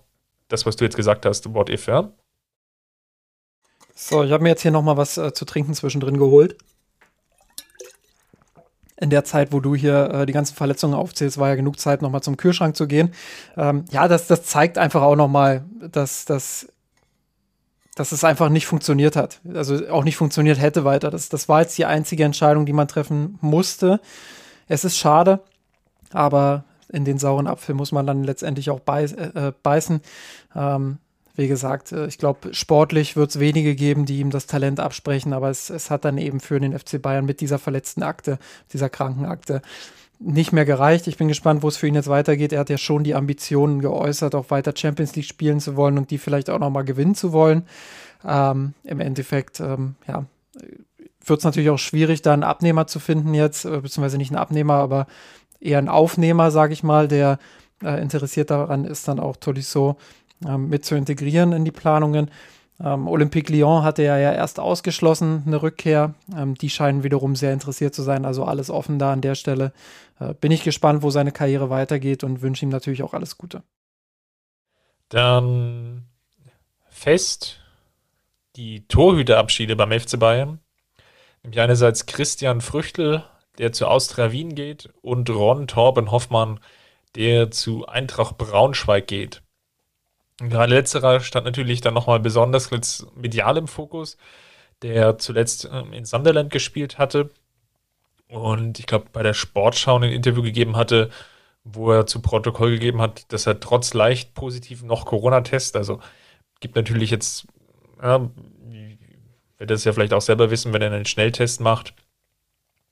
[0.47, 2.11] das, was du jetzt gesagt hast, What If, ja?
[4.03, 6.57] So, ich habe mir jetzt hier noch mal was äh, zu trinken zwischendrin geholt.
[8.97, 12.01] In der Zeit, wo du hier äh, die ganzen Verletzungen aufzählst, war ja genug Zeit,
[12.01, 13.13] noch mal zum Kühlschrank zu gehen.
[13.57, 16.67] Ähm, ja, das, das zeigt einfach auch noch mal, dass, dass,
[17.93, 19.39] dass es einfach nicht funktioniert hat.
[19.53, 21.11] Also auch nicht funktioniert hätte weiter.
[21.11, 24.01] Das, das war jetzt die einzige Entscheidung, die man treffen musste.
[24.67, 25.41] Es ist schade,
[26.11, 30.01] aber in den sauren Apfel muss man dann letztendlich auch beiß, äh, äh, beißen.
[30.55, 30.97] Ähm,
[31.35, 35.33] wie gesagt, äh, ich glaube, sportlich wird es wenige geben, die ihm das Talent absprechen,
[35.33, 38.39] aber es, es hat dann eben für den FC Bayern mit dieser verletzten Akte,
[38.73, 39.61] dieser Krankenakte,
[40.19, 41.07] nicht mehr gereicht.
[41.07, 42.53] Ich bin gespannt, wo es für ihn jetzt weitergeht.
[42.53, 46.11] Er hat ja schon die Ambitionen geäußert, auch weiter Champions League spielen zu wollen und
[46.11, 47.63] die vielleicht auch nochmal gewinnen zu wollen.
[48.23, 50.25] Ähm, Im Endeffekt, ähm, ja,
[51.25, 54.39] wird es natürlich auch schwierig, da einen Abnehmer zu finden jetzt, äh, beziehungsweise nicht einen
[54.39, 55.07] Abnehmer, aber
[55.59, 57.39] eher ein Aufnehmer, sage ich mal, der
[57.83, 59.97] äh, interessiert daran ist, dann auch Tolisso
[60.47, 62.30] ähm, mit zu integrieren in die Planungen.
[62.84, 66.15] Ähm, Olympique Lyon hatte ja, ja erst ausgeschlossen, eine Rückkehr.
[66.36, 69.71] Ähm, die scheinen wiederum sehr interessiert zu sein, also alles offen da an der Stelle.
[70.19, 73.63] Äh, bin ich gespannt, wo seine Karriere weitergeht und wünsche ihm natürlich auch alles Gute.
[75.10, 76.06] Dann
[76.89, 77.60] fest
[78.56, 80.60] die Torhüterabschiede beim FC Bayern.
[81.43, 83.23] Nämlich einerseits Christian Früchtel,
[83.58, 86.60] der zu Austria Wien geht, und Ron Torben Hoffmann,
[87.15, 89.41] der zu Eintracht Braunschweig geht.
[90.49, 92.69] Gerade letzterer stand natürlich dann nochmal besonders
[93.15, 94.17] medial im Fokus,
[94.82, 97.30] der zuletzt ähm, in Sunderland gespielt hatte
[98.32, 101.10] und ich glaube bei der Sportschau ein Interview gegeben hatte,
[101.65, 105.99] wo er zu Protokoll gegeben hat, dass er trotz leicht positiven noch Corona-Test, also
[106.62, 107.45] gibt natürlich jetzt,
[108.01, 108.30] ja,
[109.58, 111.93] wird das ja vielleicht auch selber wissen, wenn er einen Schnelltest macht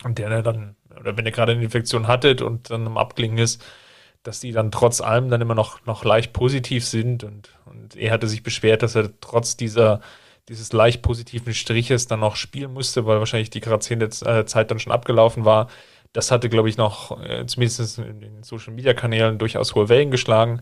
[0.04, 3.64] und der dann, oder wenn er gerade eine Infektion hatte und dann am Abklingen ist,
[4.24, 7.24] dass die dann trotz allem dann immer noch, noch leicht positiv sind.
[7.24, 10.02] Und, und er hatte sich beschwert, dass er trotz dieser,
[10.50, 15.46] dieses leicht positiven Striches dann noch spielen musste, weil wahrscheinlich die Quarantänezeit dann schon abgelaufen
[15.46, 15.70] war.
[16.14, 20.12] Das hatte, glaube ich, noch, äh, zumindest in den Social Media Kanälen, durchaus hohe Wellen
[20.12, 20.62] geschlagen.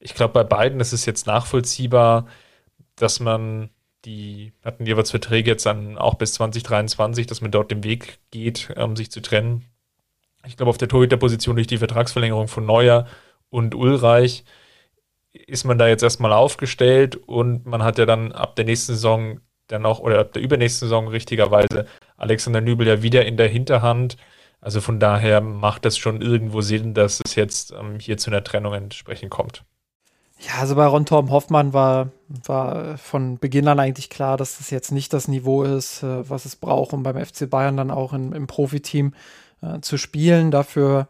[0.00, 2.26] Ich glaube, bei beiden ist es jetzt nachvollziehbar,
[2.96, 3.70] dass man
[4.06, 8.70] die hatten jeweils Verträge jetzt dann auch bis 2023, dass man dort den Weg geht,
[8.76, 9.64] um sich zu trennen.
[10.46, 13.06] Ich glaube, auf der Torhüterposition durch die Vertragsverlängerung von Neuer
[13.50, 14.44] und Ulreich
[15.32, 19.40] ist man da jetzt erstmal aufgestellt und man hat ja dann ab der nächsten Saison
[19.68, 24.16] dann auch, oder ab der übernächsten Saison richtigerweise Alexander Nübel ja wieder in der Hinterhand.
[24.60, 28.42] Also von daher macht das schon irgendwo Sinn, dass es jetzt ähm, hier zu einer
[28.42, 29.64] Trennung entsprechend kommt.
[30.38, 34.70] Ja, also bei Ron Torben Hoffmann war, war von Beginn an eigentlich klar, dass das
[34.70, 38.12] jetzt nicht das Niveau ist, äh, was es braucht, um beim FC Bayern dann auch
[38.12, 39.14] in, im Profiteam
[39.62, 40.50] äh, zu spielen.
[40.50, 41.08] Dafür,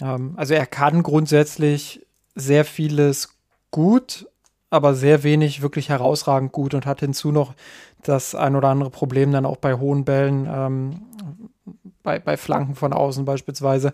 [0.00, 3.36] ähm, also er kann grundsätzlich sehr vieles
[3.70, 4.26] gut,
[4.70, 7.54] aber sehr wenig wirklich herausragend gut und hat hinzu noch
[8.02, 11.02] das ein oder andere Problem dann auch bei hohen Bällen, ähm,
[12.02, 13.92] bei, bei Flanken von außen beispielsweise.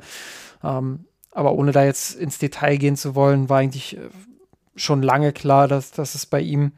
[0.62, 4.08] Ähm, aber ohne da jetzt ins Detail gehen zu wollen, war eigentlich äh,
[4.74, 6.72] schon lange klar, dass, dass es bei ihm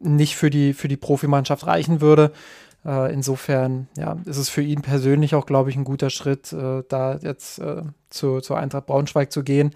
[0.00, 2.32] nicht für die, für die Profimannschaft reichen würde.
[2.84, 6.82] Äh, insofern ja, ist es für ihn persönlich auch, glaube ich, ein guter Schritt, äh,
[6.88, 9.74] da jetzt äh, zu, zur Eintracht Braunschweig zu gehen.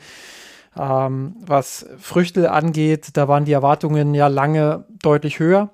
[0.77, 5.71] Ähm, was Früchtel angeht, da waren die Erwartungen ja lange deutlich höher.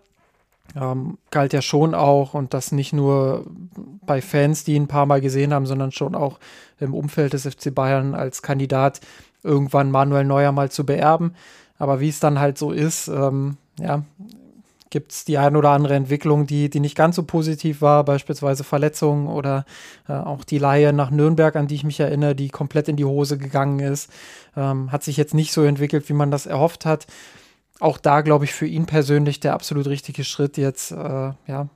[0.76, 3.44] Ähm, galt ja schon auch, und das nicht nur
[4.06, 6.38] bei Fans, die ihn ein paar Mal gesehen haben, sondern schon auch
[6.80, 9.00] im Umfeld des FC Bayern als Kandidat,
[9.42, 11.34] irgendwann Manuel Neuer mal zu beerben.
[11.78, 14.04] Aber wie es dann halt so ist, ähm, ja,
[14.94, 18.62] gibt es die ein oder andere Entwicklung, die, die nicht ganz so positiv war, beispielsweise
[18.62, 19.64] Verletzungen oder
[20.08, 23.04] äh, auch die Laie nach Nürnberg, an die ich mich erinnere, die komplett in die
[23.04, 24.08] Hose gegangen ist.
[24.56, 27.08] Ähm, hat sich jetzt nicht so entwickelt, wie man das erhofft hat.
[27.80, 31.68] Auch da, glaube ich, für ihn persönlich der absolut richtige Schritt, jetzt äh, ja,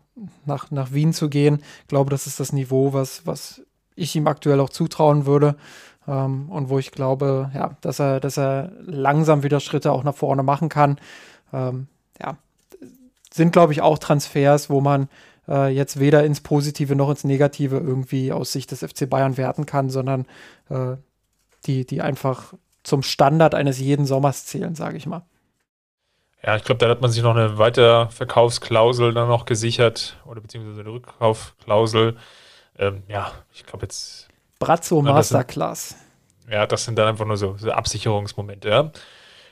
[0.47, 1.59] nach, nach Wien zu gehen.
[1.83, 3.63] Ich glaube, das ist das Niveau, was, was
[3.97, 5.57] ich ihm aktuell auch zutrauen würde.
[6.07, 10.15] Ähm, und wo ich glaube, ja, dass er, dass er langsam wieder Schritte auch nach
[10.15, 11.01] vorne machen kann.
[11.53, 11.89] Ähm,
[12.21, 12.37] ja,
[13.39, 15.09] sind, glaube ich, auch Transfers, wo man
[15.49, 19.65] äh, jetzt weder ins Positive noch ins Negative irgendwie aus Sicht des FC Bayern werten
[19.65, 20.27] kann, sondern
[20.69, 20.97] äh,
[21.65, 25.23] die, die einfach zum Standard eines jeden Sommers zählen, sage ich mal.
[26.45, 30.41] Ja, ich glaube, da hat man sich noch eine weitere Verkaufsklausel dann noch gesichert oder
[30.41, 32.17] beziehungsweise eine Rückkaufklausel.
[32.79, 34.29] Ähm, ja, ich glaube jetzt.
[34.61, 35.97] Brazzo Masterclass.
[36.45, 38.69] Sind, ja, das sind dann einfach nur so, so Absicherungsmomente.
[38.69, 38.91] Ja.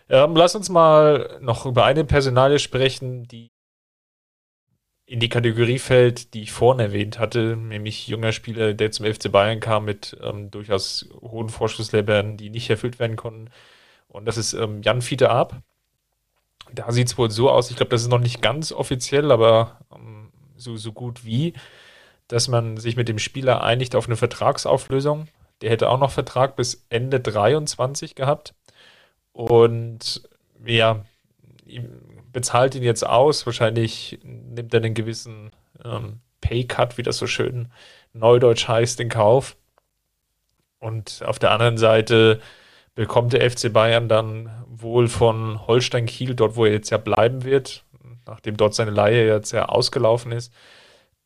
[0.08, 3.50] Ähm, lass uns mal noch über eine Personalie sprechen, die
[5.06, 9.30] in die Kategorie fällt, die ich vorhin erwähnt hatte, nämlich junger Spieler, der zum FC
[9.30, 13.50] Bayern kam mit ähm, durchaus hohen Vorschusslebern, die nicht erfüllt werden konnten.
[14.08, 15.62] Und das ist ähm, Jan Fiete Ab.
[16.72, 19.78] Da sieht es wohl so aus, ich glaube, das ist noch nicht ganz offiziell, aber
[19.94, 21.52] ähm, so, so gut wie,
[22.26, 25.28] dass man sich mit dem Spieler einigt auf eine Vertragsauflösung.
[25.60, 28.54] Der hätte auch noch Vertrag bis Ende 23 gehabt.
[29.32, 30.28] Und
[30.64, 31.04] ja,
[32.36, 33.46] bezahlt ihn jetzt aus.
[33.46, 37.72] Wahrscheinlich nimmt er einen gewissen ähm, Paycut, wie das so schön
[38.12, 39.56] neudeutsch heißt, in Kauf.
[40.78, 42.42] Und auf der anderen Seite
[42.94, 47.42] bekommt der FC Bayern dann wohl von Holstein Kiel, dort wo er jetzt ja bleiben
[47.42, 47.84] wird,
[48.26, 50.52] nachdem dort seine Leihe jetzt ja ausgelaufen ist,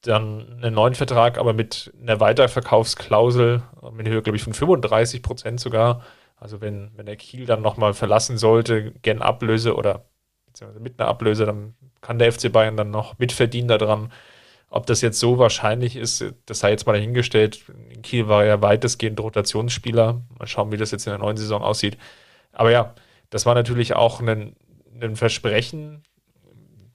[0.02, 5.58] dann einen neuen Vertrag, aber mit einer Weiterverkaufsklausel, mit Höhe, glaube ich, von 35 Prozent
[5.58, 6.02] sogar.
[6.36, 10.04] Also wenn, wenn der Kiel dann nochmal verlassen sollte, gern Ablöse oder
[10.78, 14.12] mit einer Ablöse, dann kann der FC Bayern dann noch mitverdienen daran.
[14.68, 17.64] Ob das jetzt so wahrscheinlich ist, das sei jetzt mal dahingestellt.
[17.90, 20.20] In Kiel war er weitestgehend Rotationsspieler.
[20.38, 21.98] Mal schauen, wie das jetzt in der neuen Saison aussieht.
[22.52, 22.94] Aber ja,
[23.30, 24.54] das war natürlich auch ein,
[25.00, 26.04] ein Versprechen,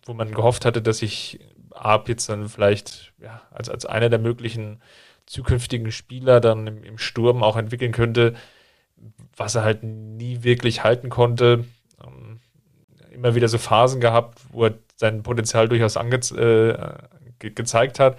[0.06, 1.40] wo man gehofft hatte, dass sich
[1.72, 4.82] Arp jetzt dann vielleicht ja, als, als einer der möglichen
[5.26, 8.36] zukünftigen Spieler dann im, im Sturm auch entwickeln könnte,
[9.36, 11.66] was er halt nie wirklich halten konnte.
[13.16, 16.78] Immer wieder so Phasen gehabt, wo er sein Potenzial durchaus ange äh,
[17.40, 18.18] ge gezeigt hat.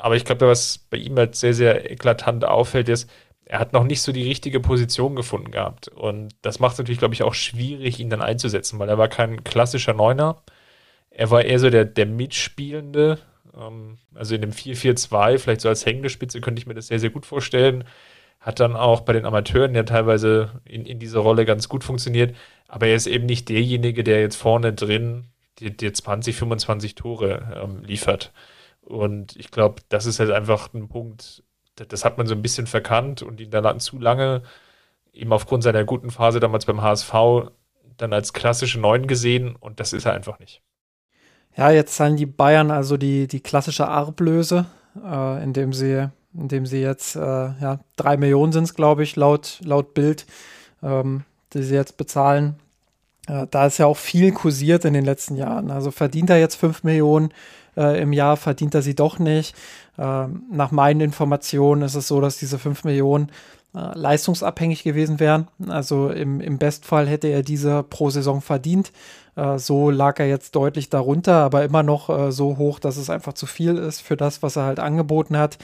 [0.00, 3.08] Aber ich glaube, was bei ihm halt sehr, sehr eklatant auffällt, ist,
[3.44, 5.88] er hat noch nicht so die richtige Position gefunden gehabt.
[5.88, 9.08] Und das macht es natürlich, glaube ich, auch schwierig, ihn dann einzusetzen, weil er war
[9.08, 10.42] kein klassischer Neuner.
[11.10, 13.18] Er war eher so der, der Mitspielende.
[13.56, 16.98] Ähm, also in dem 4-4-2, vielleicht so als hängende Spitze, könnte ich mir das sehr,
[16.98, 17.84] sehr gut vorstellen.
[18.42, 22.36] Hat dann auch bei den Amateuren ja teilweise in, in dieser Rolle ganz gut funktioniert.
[22.68, 25.28] Aber er ist eben nicht derjenige, der jetzt vorne drin
[25.58, 28.32] dir, dir 20, 25 Tore ähm, liefert.
[28.80, 31.44] Und ich glaube, das ist halt einfach ein Punkt,
[31.76, 34.42] das, das hat man so ein bisschen verkannt und ihn dann zu lange,
[35.12, 37.12] eben aufgrund seiner guten Phase damals beim HSV,
[37.96, 40.62] dann als klassische Neun gesehen und das ist er einfach nicht.
[41.56, 44.66] Ja, jetzt zahlen die Bayern also die, die klassische Arblöse,
[45.04, 49.60] äh, indem sie, indem sie jetzt, äh, ja, drei Millionen sind es, glaube ich, laut,
[49.64, 50.26] laut Bild,
[50.82, 52.56] ähm, die sie jetzt bezahlen.
[53.26, 55.70] Äh, da ist ja auch viel kursiert in den letzten Jahren.
[55.70, 57.32] Also verdient er jetzt 5 Millionen
[57.76, 59.54] äh, im Jahr, verdient er sie doch nicht.
[59.98, 63.30] Äh, nach meinen Informationen ist es so, dass diese 5 Millionen
[63.74, 65.48] äh, leistungsabhängig gewesen wären.
[65.68, 68.92] Also im, im Bestfall hätte er diese pro Saison verdient.
[69.36, 73.08] Äh, so lag er jetzt deutlich darunter, aber immer noch äh, so hoch, dass es
[73.08, 75.58] einfach zu viel ist für das, was er halt angeboten hat.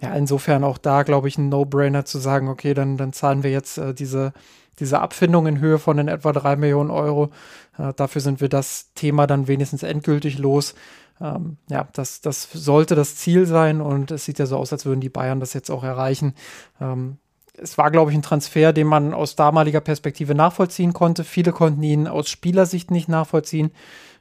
[0.00, 3.50] Ja, insofern auch da, glaube ich, ein No-Brainer zu sagen, okay, dann, dann zahlen wir
[3.50, 4.32] jetzt diese
[4.80, 7.30] diese Abfindung in Höhe von in etwa drei Millionen Euro.
[7.78, 10.74] Äh, dafür sind wir das Thema dann wenigstens endgültig los.
[11.20, 14.86] Ähm, ja, das, das sollte das Ziel sein und es sieht ja so aus, als
[14.86, 16.34] würden die Bayern das jetzt auch erreichen.
[16.80, 17.18] Ähm,
[17.58, 21.24] es war, glaube ich, ein Transfer, den man aus damaliger Perspektive nachvollziehen konnte.
[21.24, 23.70] Viele konnten ihn aus Spielersicht nicht nachvollziehen.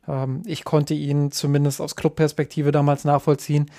[0.10, 3.69] Ähm, ich konnte ihn zumindest aus Clubperspektive damals nachvollziehen.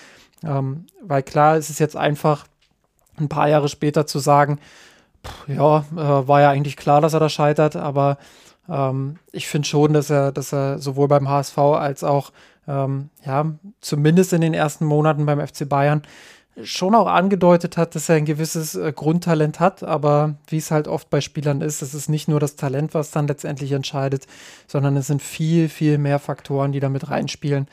[0.44, 2.46] Ähm, weil klar, es ist jetzt einfach,
[3.18, 4.58] ein paar Jahre später zu sagen,
[5.46, 8.16] ja, äh, war ja eigentlich klar, dass er da scheitert, aber
[8.68, 12.32] ähm, ich finde schon, dass er, dass er sowohl beim HSV als auch,
[12.66, 16.02] ähm, ja, zumindest in den ersten Monaten beim FC Bayern
[16.64, 20.88] schon auch angedeutet hat, dass er ein gewisses äh, Grundtalent hat, aber wie es halt
[20.88, 24.26] oft bei Spielern ist, es ist nicht nur das Talent, was dann letztendlich entscheidet,
[24.66, 27.68] sondern es sind viel, viel mehr Faktoren, die da mit reinspielen.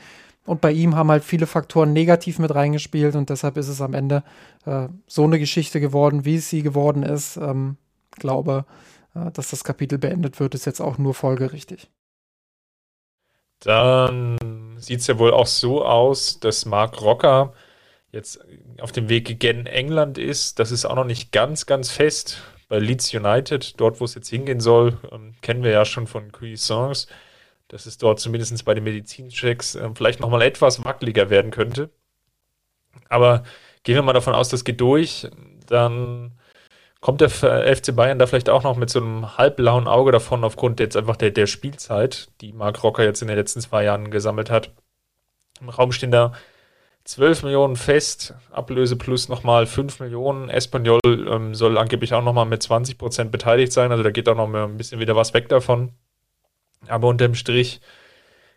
[0.46, 3.94] Und bei ihm haben halt viele Faktoren negativ mit reingespielt und deshalb ist es am
[3.94, 4.22] Ende
[4.64, 7.36] äh, so eine Geschichte geworden, wie es sie geworden ist.
[7.36, 7.76] Ähm,
[8.18, 8.64] glaube,
[9.14, 11.90] äh, dass das Kapitel beendet wird, ist jetzt auch nur folgerichtig.
[13.60, 17.52] Dann sieht es ja wohl auch so aus, dass Mark Rocker
[18.12, 18.40] jetzt
[18.80, 20.58] auf dem Weg gegen England ist.
[20.58, 22.42] Das ist auch noch nicht ganz, ganz fest.
[22.68, 26.32] Bei Leeds United, dort wo es jetzt hingehen soll, ähm, kennen wir ja schon von
[26.32, 27.08] Cuisance
[27.68, 31.90] dass es dort zumindest bei den Medizinchecks äh, vielleicht nochmal etwas wackeliger werden könnte.
[33.08, 33.44] Aber
[33.84, 35.28] gehen wir mal davon aus, das geht durch,
[35.66, 36.38] dann
[37.00, 40.80] kommt der FC Bayern da vielleicht auch noch mit so einem halbblauen Auge davon, aufgrund
[40.80, 44.50] jetzt einfach der, der Spielzeit, die Marc Rocker jetzt in den letzten zwei Jahren gesammelt
[44.50, 44.72] hat.
[45.60, 46.32] Im Raum stehen da
[47.08, 50.50] 12 Millionen fest, Ablöse plus nochmal 5 Millionen.
[50.50, 54.36] Espanyol ähm, soll angeblich auch nochmal mit 20 Prozent beteiligt sein, also da geht auch
[54.36, 55.92] noch ein bisschen wieder was weg davon.
[56.86, 57.80] Aber unterm Strich,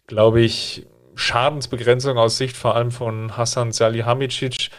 [0.05, 0.85] glaube ich,
[1.15, 4.69] Schadensbegrenzung aus Sicht vor allem von Hassan Salihamidzic,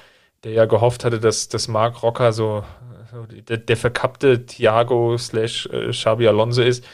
[0.45, 2.65] der ja gehofft hatte, dass, dass Marc Rocker so,
[3.11, 6.85] so der, der, verkappte Thiago slash äh, Xabi Alonso ist,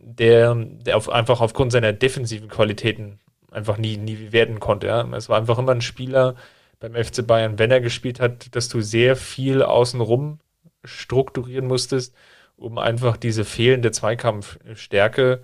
[0.00, 3.20] der, der auf, einfach aufgrund seiner defensiven Qualitäten
[3.56, 4.86] einfach nie, nie werden konnte.
[4.86, 5.02] Ja.
[5.16, 6.36] Es war einfach immer ein Spieler
[6.78, 10.40] beim FC Bayern, wenn er gespielt hat, dass du sehr viel außenrum
[10.84, 12.14] strukturieren musstest,
[12.56, 15.42] um einfach diese fehlende Zweikampfstärke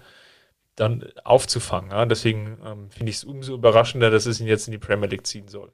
[0.76, 1.90] dann aufzufangen.
[1.90, 2.06] Ja?
[2.06, 5.26] Deswegen ähm, finde ich es umso überraschender, dass es ihn jetzt in die Premier League
[5.26, 5.72] ziehen soll.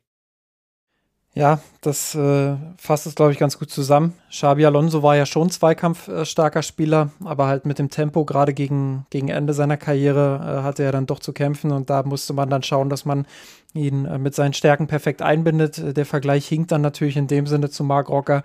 [1.34, 4.14] Ja, das äh, fasst es, glaube ich, ganz gut zusammen.
[4.30, 9.28] Xabi Alonso war ja schon zweikampfstarker Spieler, aber halt mit dem Tempo, gerade gegen, gegen
[9.28, 12.64] Ende seiner Karriere, äh, hatte er dann doch zu kämpfen und da musste man dann
[12.64, 13.26] schauen, dass man
[13.72, 15.96] ihn äh, mit seinen Stärken perfekt einbindet.
[15.96, 18.42] Der Vergleich hinkt dann natürlich in dem Sinne zu Mark Rocker,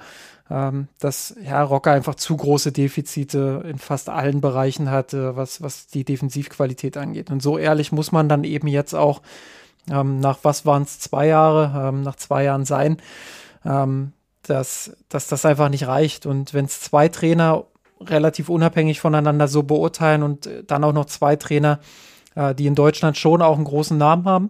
[0.51, 5.87] ähm, dass ja, Rocker einfach zu große Defizite in fast allen Bereichen hat, was, was
[5.87, 7.31] die Defensivqualität angeht.
[7.31, 9.21] Und so ehrlich muss man dann eben jetzt auch
[9.89, 12.97] ähm, nach was waren es zwei Jahre, ähm, nach zwei Jahren sein,
[13.65, 14.13] ähm,
[14.43, 16.25] dass, dass das einfach nicht reicht.
[16.25, 17.65] Und wenn es zwei Trainer
[18.01, 21.79] relativ unabhängig voneinander so beurteilen und äh, dann auch noch zwei Trainer,
[22.35, 24.49] äh, die in Deutschland schon auch einen großen Namen haben,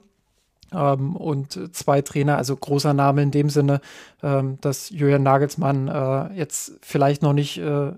[0.74, 3.82] ähm, und zwei Trainer, also großer Name in dem Sinne,
[4.22, 7.92] ähm, dass Julian Nagelsmann äh, jetzt vielleicht noch nicht äh,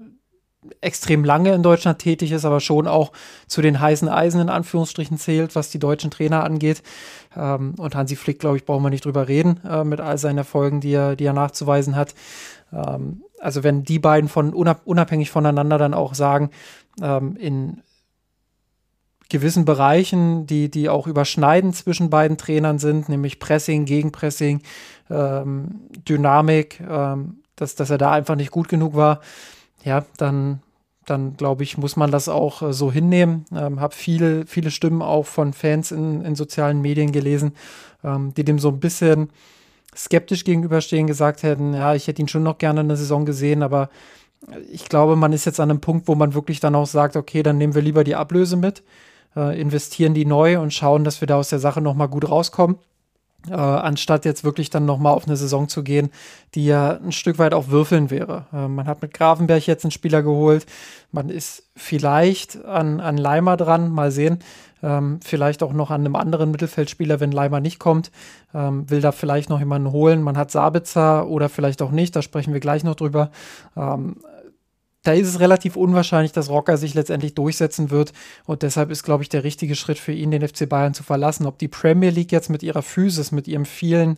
[0.81, 3.11] extrem lange in Deutschland tätig ist, aber schon auch
[3.47, 6.83] zu den heißen Eisen in Anführungsstrichen zählt, was die deutschen Trainer angeht.
[7.35, 10.37] Ähm, und Hansi Flick, glaube ich, brauchen wir nicht drüber reden äh, mit all seinen
[10.37, 12.15] Erfolgen, die er, die er nachzuweisen hat.
[12.71, 16.49] Ähm, also wenn die beiden von unabhängig voneinander dann auch sagen,
[17.01, 17.81] ähm, in
[19.29, 24.61] gewissen Bereichen, die, die auch überschneidend zwischen beiden Trainern sind, nämlich Pressing, Gegenpressing,
[25.09, 29.21] ähm, Dynamik, ähm, dass, dass er da einfach nicht gut genug war,
[29.85, 30.61] ja, dann,
[31.05, 33.45] dann glaube ich, muss man das auch äh, so hinnehmen.
[33.55, 37.53] Ähm, habe viele, viele Stimmen auch von Fans in, in sozialen Medien gelesen,
[38.03, 39.29] ähm, die dem so ein bisschen
[39.95, 43.63] skeptisch gegenüberstehen, gesagt hätten, ja, ich hätte ihn schon noch gerne in der Saison gesehen,
[43.63, 43.89] aber
[44.69, 47.43] ich glaube, man ist jetzt an einem Punkt, wo man wirklich dann auch sagt, okay,
[47.43, 48.83] dann nehmen wir lieber die Ablöse mit,
[49.37, 52.77] äh, investieren die neu und schauen, dass wir da aus der Sache nochmal gut rauskommen
[53.49, 56.09] äh, anstatt jetzt wirklich dann nochmal auf eine Saison zu gehen,
[56.53, 58.45] die ja ein Stück weit auch würfeln wäre.
[58.53, 60.65] Äh, man hat mit Grafenberg jetzt einen Spieler geholt.
[61.11, 64.39] Man ist vielleicht an, an Leimer dran, mal sehen.
[64.83, 68.11] Ähm, vielleicht auch noch an einem anderen Mittelfeldspieler, wenn Leimer nicht kommt.
[68.53, 70.21] Ähm, will da vielleicht noch jemanden holen.
[70.21, 73.31] Man hat Sabitzer oder vielleicht auch nicht, da sprechen wir gleich noch drüber.
[73.75, 74.17] Ähm,
[75.05, 78.11] da ist es relativ unwahrscheinlich, dass Rocker sich letztendlich durchsetzen wird.
[78.45, 81.45] Und deshalb ist, glaube ich, der richtige Schritt für ihn, den FC Bayern zu verlassen.
[81.45, 84.17] Ob die Premier League jetzt mit ihrer Physis, mit ihrem vielen,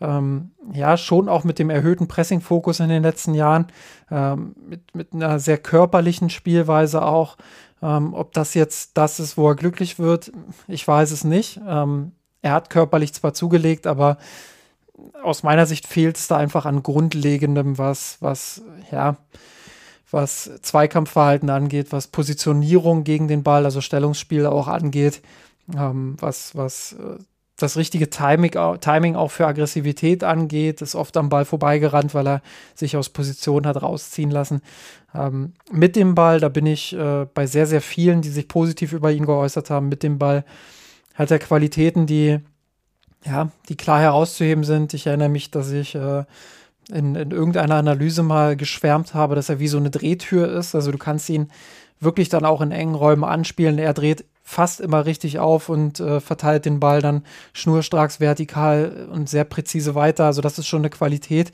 [0.00, 3.66] ähm, ja, schon auch mit dem erhöhten Pressing-Fokus in den letzten Jahren,
[4.10, 7.36] ähm, mit, mit einer sehr körperlichen Spielweise auch,
[7.82, 10.32] ähm, ob das jetzt das ist, wo er glücklich wird,
[10.66, 11.60] ich weiß es nicht.
[11.66, 12.12] Ähm,
[12.42, 14.18] er hat körperlich zwar zugelegt, aber
[15.22, 19.16] aus meiner Sicht fehlt es da einfach an Grundlegendem, was, was, ja,
[20.10, 25.20] was Zweikampfverhalten angeht, was Positionierung gegen den Ball, also Stellungsspiel auch angeht,
[25.76, 27.18] ähm, was, was äh,
[27.56, 32.42] das richtige Timing, Timing auch für Aggressivität angeht, ist oft am Ball vorbeigerannt, weil er
[32.74, 34.60] sich aus Position hat rausziehen lassen.
[35.14, 38.92] Ähm, mit dem Ball, da bin ich äh, bei sehr, sehr vielen, die sich positiv
[38.92, 40.44] über ihn geäußert haben, mit dem Ball
[41.14, 42.40] hat er Qualitäten, die,
[43.24, 44.92] ja, die klar herauszuheben sind.
[44.92, 46.24] Ich erinnere mich, dass ich äh,
[46.92, 50.74] in, in irgendeiner Analyse mal geschwärmt habe, dass er wie so eine Drehtür ist.
[50.74, 51.50] Also du kannst ihn
[52.00, 53.78] wirklich dann auch in engen Räumen anspielen.
[53.78, 59.28] Er dreht fast immer richtig auf und äh, verteilt den Ball dann schnurstracks vertikal und
[59.28, 60.26] sehr präzise weiter.
[60.26, 61.50] Also das ist schon eine Qualität,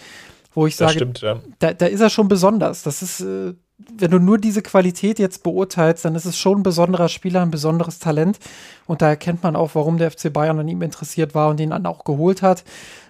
[0.52, 1.40] wo ich sage, stimmt, ja.
[1.58, 2.82] da, da, ist er schon besonders.
[2.82, 3.54] Das ist, äh,
[3.96, 7.50] wenn du nur diese Qualität jetzt beurteilst, dann ist es schon ein besonderer Spieler, ein
[7.50, 8.38] besonderes Talent.
[8.86, 11.70] Und da erkennt man auch, warum der FC Bayern an ihm interessiert war und ihn
[11.70, 12.64] dann auch geholt hat.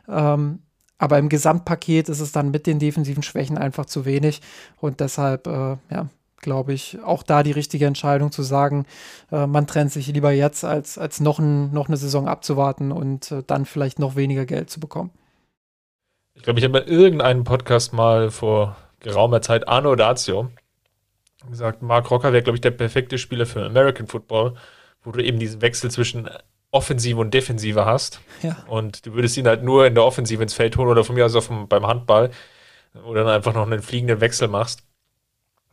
[0.08, 0.60] Ähm,
[1.02, 4.40] aber im Gesamtpaket ist es dann mit den defensiven Schwächen einfach zu wenig.
[4.80, 8.86] Und deshalb, äh, ja, glaube ich, auch da die richtige Entscheidung zu sagen,
[9.32, 13.32] äh, man trennt sich lieber jetzt, als, als noch, ein, noch eine Saison abzuwarten und
[13.32, 15.10] äh, dann vielleicht noch weniger Geld zu bekommen.
[16.34, 20.50] Ich glaube, ich habe in irgendeinem Podcast mal vor geraumer Zeit Arno Dazio
[21.50, 24.54] gesagt, Mark Rocker wäre, glaube ich, der perfekte Spieler für American Football,
[25.02, 26.30] wo du eben diesen Wechsel zwischen
[26.72, 28.20] Offensive und Defensive hast.
[28.42, 28.56] Ja.
[28.66, 31.24] Und du würdest ihn halt nur in der Offensive ins Feld holen oder von mir
[31.24, 32.30] aus auf dem, beim Handball
[33.04, 34.82] oder dann einfach noch einen fliegenden Wechsel machst.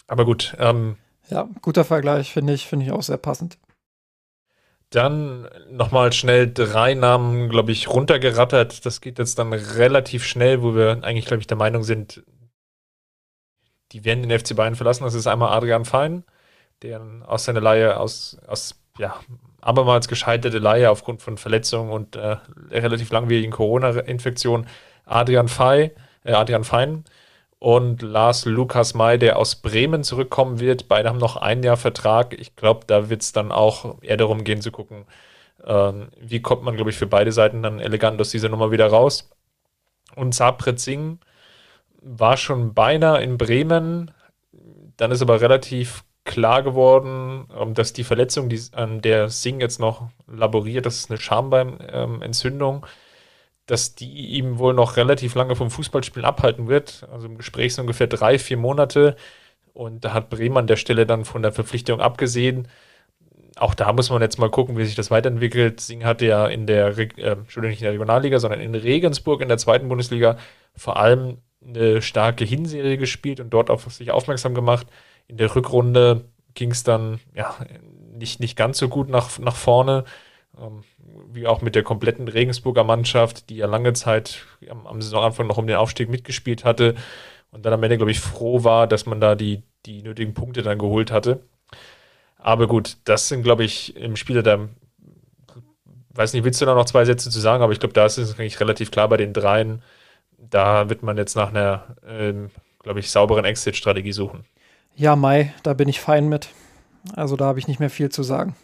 [0.08, 0.56] Aber gut.
[0.60, 0.98] Ähm,
[1.30, 3.58] ja, guter Vergleich, finde ich, finde ich auch sehr passend.
[4.90, 8.86] Dann nochmal schnell drei Namen, glaube ich, runtergerattert.
[8.86, 12.24] Das geht jetzt dann relativ schnell, wo wir eigentlich, glaube ich, der Meinung sind,
[13.92, 15.04] die werden den FC Bayern verlassen.
[15.04, 16.24] Das ist einmal Adrian Fein,
[16.82, 19.20] der aus seiner Leihe aus, aus ja,
[19.62, 22.38] abermals gescheiterte Laie aufgrund von Verletzungen und äh,
[22.72, 24.68] relativ langwierigen Corona-Infektion
[25.06, 25.92] Adrian äh,
[26.34, 27.04] Adrian Fein
[27.60, 30.88] und Lars Lukas May, der aus Bremen zurückkommen wird.
[30.88, 32.34] Beide haben noch ein Jahr Vertrag.
[32.40, 35.06] Ich glaube, da wird es dann auch eher darum gehen zu gucken,
[35.66, 38.88] äh, wie kommt man, glaube ich, für beide Seiten dann elegant aus dieser Nummer wieder
[38.88, 39.30] raus.
[40.16, 40.34] Und
[40.80, 41.18] Singh
[42.02, 44.12] war schon beinahe in Bremen,
[44.98, 49.80] dann ist aber relativ klar geworden, ähm, dass die Verletzung, die, an der Singh jetzt
[49.80, 52.86] noch laboriert, das ist eine Schambeimentzündung,
[53.66, 57.08] dass die ihm wohl noch relativ lange vom Fußballspielen abhalten wird.
[57.12, 59.16] Also im Gespräch so ungefähr drei, vier Monate.
[59.74, 62.68] Und da hat Bremen an der Stelle dann von der Verpflichtung abgesehen.
[63.58, 65.82] Auch da muss man jetzt mal gucken, wie sich das weiterentwickelt.
[65.82, 69.50] Singh hatte ja in der, äh, Entschuldigung, nicht in der Regionalliga, sondern in Regensburg in
[69.50, 70.38] der zweiten Bundesliga
[70.76, 74.88] vor allem eine starke Hinserie gespielt und dort auf sich aufmerksam gemacht.
[75.30, 77.56] In der Rückrunde ging es dann ja
[78.14, 80.04] nicht, nicht ganz so gut nach, nach vorne,
[80.60, 80.84] ähm,
[81.32, 85.58] wie auch mit der kompletten Regensburger Mannschaft, die ja lange Zeit am, am Saisonanfang noch
[85.58, 86.96] um den Aufstieg mitgespielt hatte
[87.52, 90.62] und dann am Ende, glaube ich, froh war, dass man da die, die nötigen Punkte
[90.62, 91.42] dann geholt hatte.
[92.38, 94.70] Aber gut, das sind, glaube ich, im Spieler da,
[96.12, 98.18] weiß nicht, willst du da noch zwei Sätze zu sagen, aber ich glaube, da ist
[98.18, 99.82] es eigentlich relativ klar bei den dreien.
[100.38, 102.50] Da wird man jetzt nach einer, ähm,
[102.82, 104.46] glaube ich, sauberen Exit-Strategie suchen.
[105.00, 106.50] Ja, Mai, da bin ich fein mit.
[107.16, 108.58] Also da habe ich nicht mehr viel zu sagen.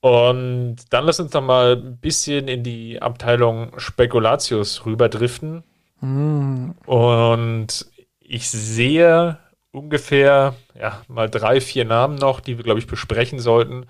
[0.00, 5.62] Und dann lass uns noch mal ein bisschen in die Abteilung Spekulatius rüberdriften.
[6.00, 6.70] Mm.
[6.84, 7.86] Und
[8.18, 9.38] ich sehe
[9.70, 13.86] ungefähr ja, mal drei, vier Namen noch, die wir, glaube ich, besprechen sollten,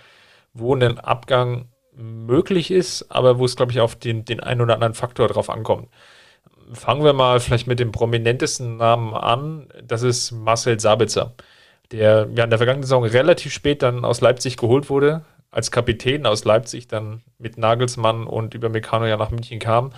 [0.53, 4.75] wo ein Abgang möglich ist, aber wo es, glaube ich, auf den, den einen oder
[4.75, 5.89] anderen Faktor drauf ankommt
[6.73, 9.69] fangen wir mal vielleicht mit dem prominentesten Namen an.
[9.83, 11.35] Das ist Marcel Sabitzer,
[11.91, 16.27] der ja in der vergangenen Saison relativ spät dann aus Leipzig geholt wurde, als Kapitän
[16.27, 19.93] aus Leipzig dann mit Nagelsmann und über Meccano ja nach München kam,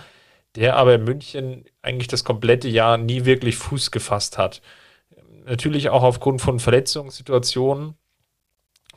[0.55, 4.61] der aber in München eigentlich das komplette Jahr nie wirklich Fuß gefasst hat.
[5.45, 7.95] Natürlich auch aufgrund von Verletzungssituationen,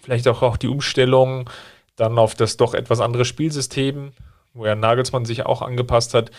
[0.00, 1.48] vielleicht auch, auch die Umstellung
[1.96, 4.12] dann auf das doch etwas andere Spielsystem,
[4.52, 6.30] wo ja Nagelsmann sich auch angepasst hat,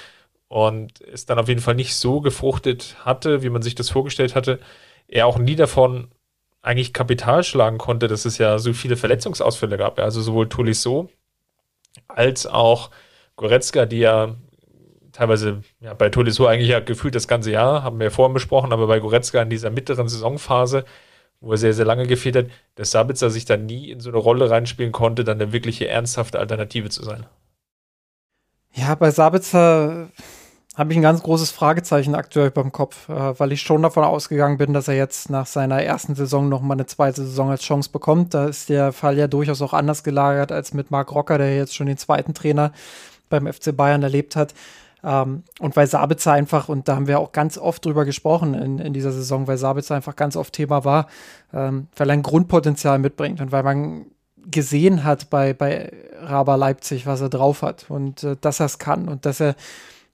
[0.47, 4.35] und es dann auf jeden Fall nicht so gefruchtet hatte, wie man sich das vorgestellt
[4.35, 4.59] hatte.
[5.07, 6.09] Er auch nie davon
[6.61, 9.99] eigentlich Kapital schlagen konnte, dass es ja so viele Verletzungsausfälle gab.
[9.99, 11.09] Also sowohl Tolisso
[12.07, 12.89] als auch
[13.35, 14.35] Goretzka, die ja
[15.11, 18.73] teilweise ja, bei Tolisso eigentlich ja gefühlt das ganze Jahr, haben wir ja vorhin besprochen,
[18.73, 20.85] aber bei Goretzka in dieser mittleren Saisonphase,
[21.39, 24.17] wo er sehr, sehr lange gefehlt hat, dass Sabitzer sich da nie in so eine
[24.17, 27.25] Rolle reinspielen konnte, dann eine wirkliche ernsthafte Alternative zu sein.
[28.73, 30.09] Ja, bei Sabitzer
[30.76, 34.57] habe ich ein ganz großes Fragezeichen aktuell beim Kopf, äh, weil ich schon davon ausgegangen
[34.57, 37.89] bin, dass er jetzt nach seiner ersten Saison noch mal eine zweite Saison als Chance
[37.91, 38.34] bekommt.
[38.34, 41.76] Da ist der Fall ja durchaus auch anders gelagert als mit Marc Rocker, der jetzt
[41.76, 42.71] schon den zweiten Trainer
[43.30, 44.53] beim FC Bayern erlebt hat.
[45.03, 48.80] Ähm, und weil Sabitzer einfach, und da haben wir auch ganz oft drüber gesprochen in,
[48.80, 51.07] in dieser Saison, weil Sabitzer einfach ganz oft Thema war,
[51.53, 54.07] ähm, weil er ein Grundpotenzial mitbringt und weil man
[54.49, 58.78] gesehen hat bei, bei Raba Leipzig, was er drauf hat und äh, dass er es
[58.78, 59.55] kann und dass er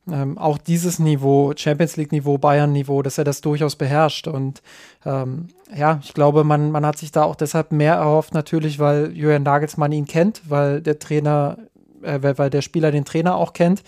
[0.10, 4.28] ähm, auch dieses Niveau, Champions League-Niveau, Bayern-Niveau, dass er das durchaus beherrscht.
[4.28, 4.62] Und
[5.06, 9.12] ähm, ja, ich glaube, man, man hat sich da auch deshalb mehr erhofft, natürlich, weil
[9.16, 11.58] Julian Nagelsmann ihn kennt, weil der Trainer,
[12.02, 13.84] äh, weil der Spieler den Trainer auch kennt.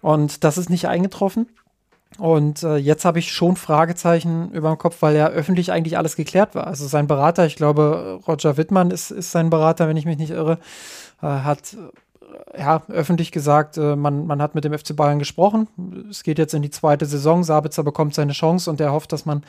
[0.00, 1.48] Und das ist nicht eingetroffen.
[2.16, 6.16] Und äh, jetzt habe ich schon Fragezeichen über dem Kopf, weil ja öffentlich eigentlich alles
[6.16, 6.66] geklärt war.
[6.66, 10.30] Also sein Berater, ich glaube, Roger Wittmann ist, ist sein Berater, wenn ich mich nicht
[10.30, 10.58] irre,
[11.22, 11.76] äh, hat
[12.56, 15.68] ja, öffentlich gesagt, äh, man, man hat mit dem FC Bayern gesprochen.
[16.10, 17.44] Es geht jetzt in die zweite Saison.
[17.44, 19.42] Sabitzer bekommt seine Chance und er hofft, dass man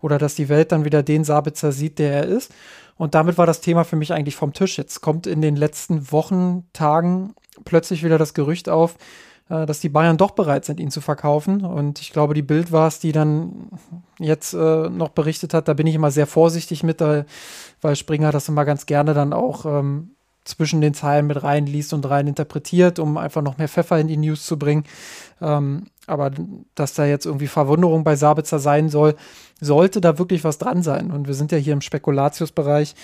[0.00, 2.52] oder dass die Welt dann wieder den Sabitzer sieht, der er ist.
[2.96, 4.78] Und damit war das Thema für mich eigentlich vom Tisch.
[4.78, 7.34] Jetzt kommt in den letzten Wochen, Tagen
[7.64, 8.96] plötzlich wieder das Gerücht auf,
[9.48, 11.64] äh, dass die Bayern doch bereit sind, ihn zu verkaufen.
[11.64, 13.70] Und ich glaube, die Bild war es, die dann
[14.18, 15.68] jetzt äh, noch berichtet hat.
[15.68, 19.66] Da bin ich immer sehr vorsichtig mit, weil Springer das immer ganz gerne dann auch
[19.66, 20.15] ähm,
[20.46, 24.16] zwischen den Zeilen mit reinliest und rein interpretiert, um einfach noch mehr Pfeffer in die
[24.16, 24.84] News zu bringen.
[25.40, 26.30] Ähm, aber
[26.74, 29.16] dass da jetzt irgendwie Verwunderung bei Sabitzer sein soll,
[29.60, 31.10] sollte da wirklich was dran sein.
[31.10, 32.94] Und wir sind ja hier im Spekulatiusbereich.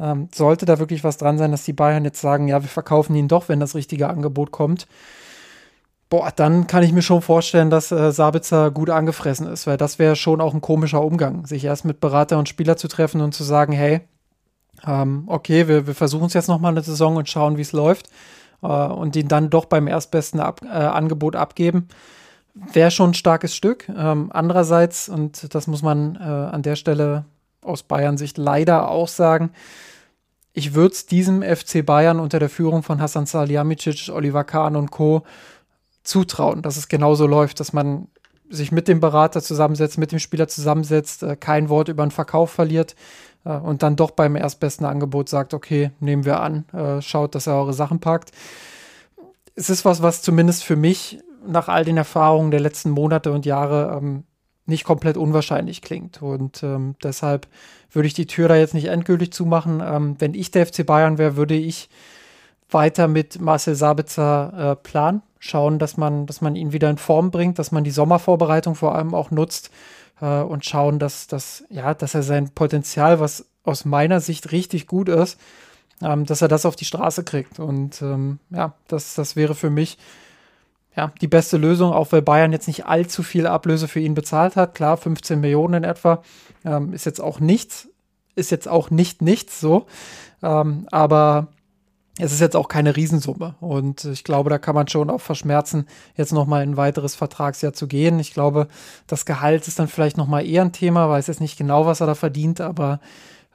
[0.00, 3.14] Ähm, sollte da wirklich was dran sein, dass die Bayern jetzt sagen, ja, wir verkaufen
[3.14, 4.86] ihn doch, wenn das richtige Angebot kommt.
[6.08, 9.98] Boah, dann kann ich mir schon vorstellen, dass äh, Sabitzer gut angefressen ist, weil das
[9.98, 13.34] wäre schon auch ein komischer Umgang, sich erst mit Berater und Spieler zu treffen und
[13.34, 14.02] zu sagen, hey,
[14.86, 18.10] ähm, okay, wir, wir versuchen es jetzt nochmal eine Saison und schauen, wie es läuft
[18.62, 21.88] äh, und ihn dann doch beim erstbesten Ab äh, Angebot abgeben.
[22.54, 23.88] Wäre schon ein starkes Stück.
[23.88, 27.24] Ähm, andererseits, und das muss man äh, an der Stelle
[27.60, 29.50] aus Bayern-Sicht leider auch sagen,
[30.52, 34.90] ich würde es diesem FC Bayern unter der Führung von Hassan Salihamidzic, Oliver Kahn und
[34.90, 35.22] Co.
[36.02, 38.08] zutrauen, dass es genauso läuft, dass man
[38.48, 42.50] sich mit dem Berater zusammensetzt, mit dem Spieler zusammensetzt, äh, kein Wort über den Verkauf
[42.50, 42.94] verliert,
[43.50, 47.54] und dann doch beim erstbesten Angebot sagt, okay, nehmen wir an, äh, schaut, dass er
[47.54, 48.32] eure Sachen packt.
[49.54, 53.46] Es ist was, was zumindest für mich nach all den Erfahrungen der letzten Monate und
[53.46, 54.24] Jahre ähm,
[54.66, 56.20] nicht komplett unwahrscheinlich klingt.
[56.22, 57.46] Und ähm, deshalb
[57.90, 59.80] würde ich die Tür da jetzt nicht endgültig zumachen.
[59.84, 61.88] Ähm, wenn ich der FC Bayern wäre, würde ich
[62.68, 65.22] weiter mit Marcel Sabitzer äh, planen.
[65.38, 68.96] Schauen, dass man, dass man ihn wieder in Form bringt, dass man die Sommervorbereitung vor
[68.96, 69.70] allem auch nutzt
[70.20, 74.86] äh, und schauen, dass, dass, ja, dass er sein Potenzial, was aus meiner Sicht richtig
[74.86, 75.38] gut ist,
[76.02, 77.58] ähm, dass er das auf die Straße kriegt.
[77.58, 79.98] Und ähm, ja, das, das wäre für mich
[80.96, 84.56] ja, die beste Lösung, auch weil Bayern jetzt nicht allzu viel Ablöse für ihn bezahlt
[84.56, 84.74] hat.
[84.74, 86.22] Klar, 15 Millionen in etwa
[86.64, 87.88] ähm, ist jetzt auch nichts,
[88.34, 89.86] ist jetzt auch nicht nichts so.
[90.42, 91.48] Ähm, aber
[92.18, 93.56] es ist jetzt auch keine Riesensumme.
[93.60, 95.86] Und ich glaube, da kann man schon auch verschmerzen,
[96.16, 98.18] jetzt nochmal in ein weiteres Vertragsjahr zu gehen.
[98.18, 98.68] Ich glaube,
[99.06, 102.06] das Gehalt ist dann vielleicht nochmal eher ein Thema, weiß jetzt nicht genau, was er
[102.06, 103.00] da verdient, aber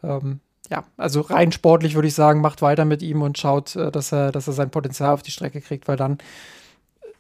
[0.03, 0.39] ähm,
[0.70, 4.12] ja, also rein sportlich würde ich sagen, macht weiter mit ihm und schaut, äh, dass
[4.12, 6.20] er, dass er sein Potenzial auf die Strecke kriegt, weil dann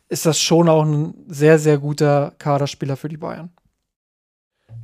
[0.09, 3.49] ist das schon auch ein sehr, sehr guter Kaderspieler für die Bayern.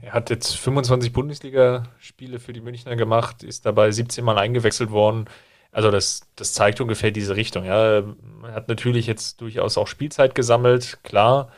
[0.01, 5.25] Er hat jetzt 25 Bundesligaspiele für die Münchner gemacht, ist dabei 17 Mal eingewechselt worden.
[5.71, 7.65] Also das, das zeigt ungefähr diese Richtung.
[7.65, 8.03] Ja.
[8.41, 11.51] Man hat natürlich jetzt durchaus auch Spielzeit gesammelt, klar.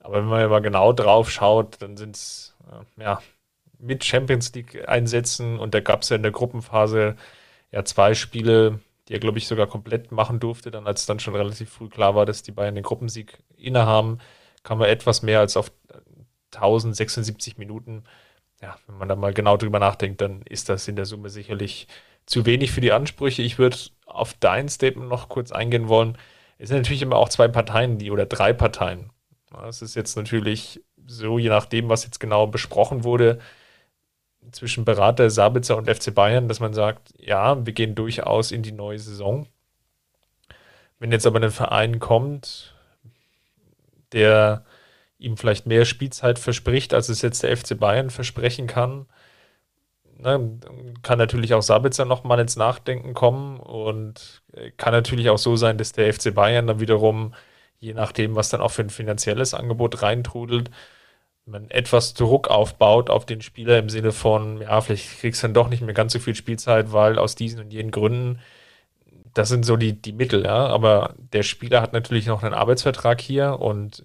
[0.00, 3.20] Aber wenn man mal genau drauf schaut, dann sind es äh, ja,
[3.78, 7.16] mit Champions League Einsätzen und da gab es ja in der Gruppenphase
[7.72, 11.34] ja zwei Spiele, die er, glaube ich, sogar komplett machen durfte, dann als dann schon
[11.34, 14.18] relativ früh klar war, dass die Bayern den Gruppensieg innehaben,
[14.62, 15.70] kam er etwas mehr als auf
[16.54, 18.04] 1076 Minuten.
[18.62, 21.88] Ja, wenn man da mal genau drüber nachdenkt, dann ist das in der Summe sicherlich
[22.26, 23.42] zu wenig für die Ansprüche.
[23.42, 26.18] Ich würde auf dein Statement noch kurz eingehen wollen.
[26.58, 29.10] Es sind natürlich immer auch zwei Parteien, die oder drei Parteien.
[29.68, 33.38] Es ist jetzt natürlich so, je nachdem, was jetzt genau besprochen wurde,
[34.52, 38.72] zwischen Berater Sabitzer und FC Bayern, dass man sagt, ja, wir gehen durchaus in die
[38.72, 39.46] neue Saison.
[40.98, 42.74] Wenn jetzt aber ein Verein kommt,
[44.12, 44.64] der
[45.18, 49.06] ihm vielleicht mehr Spielzeit verspricht, als es jetzt der FC Bayern versprechen kann,
[50.18, 50.58] ne,
[51.02, 54.42] kann natürlich auch Sabitzer nochmal ins Nachdenken kommen und
[54.76, 57.34] kann natürlich auch so sein, dass der FC Bayern dann wiederum,
[57.78, 60.70] je nachdem, was dann auch für ein finanzielles Angebot reintrudelt,
[61.46, 65.54] man etwas Druck aufbaut auf den Spieler im Sinne von, ja, vielleicht kriegst du dann
[65.54, 68.40] doch nicht mehr ganz so viel Spielzeit, weil aus diesen und jenen Gründen,
[69.34, 70.66] das sind so die, die Mittel, ja.
[70.66, 74.04] Aber der Spieler hat natürlich noch einen Arbeitsvertrag hier und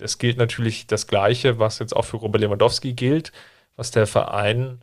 [0.00, 3.32] es gilt natürlich das Gleiche, was jetzt auch für Robert Lewandowski gilt,
[3.76, 4.80] was der Verein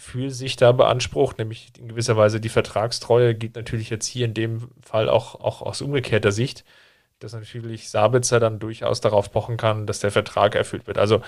[0.00, 4.34] für sich da beansprucht, nämlich in gewisser Weise die Vertragstreue, gilt natürlich jetzt hier in
[4.34, 6.64] dem Fall auch, auch aus umgekehrter Sicht
[7.20, 10.98] dass natürlich Sabitzer dann durchaus darauf pochen kann, dass der Vertrag erfüllt wird.
[10.98, 11.22] Also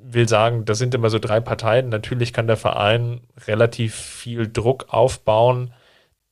[0.00, 1.88] will sagen, das sind immer so drei Parteien.
[1.88, 5.74] Natürlich kann der Verein relativ viel Druck aufbauen,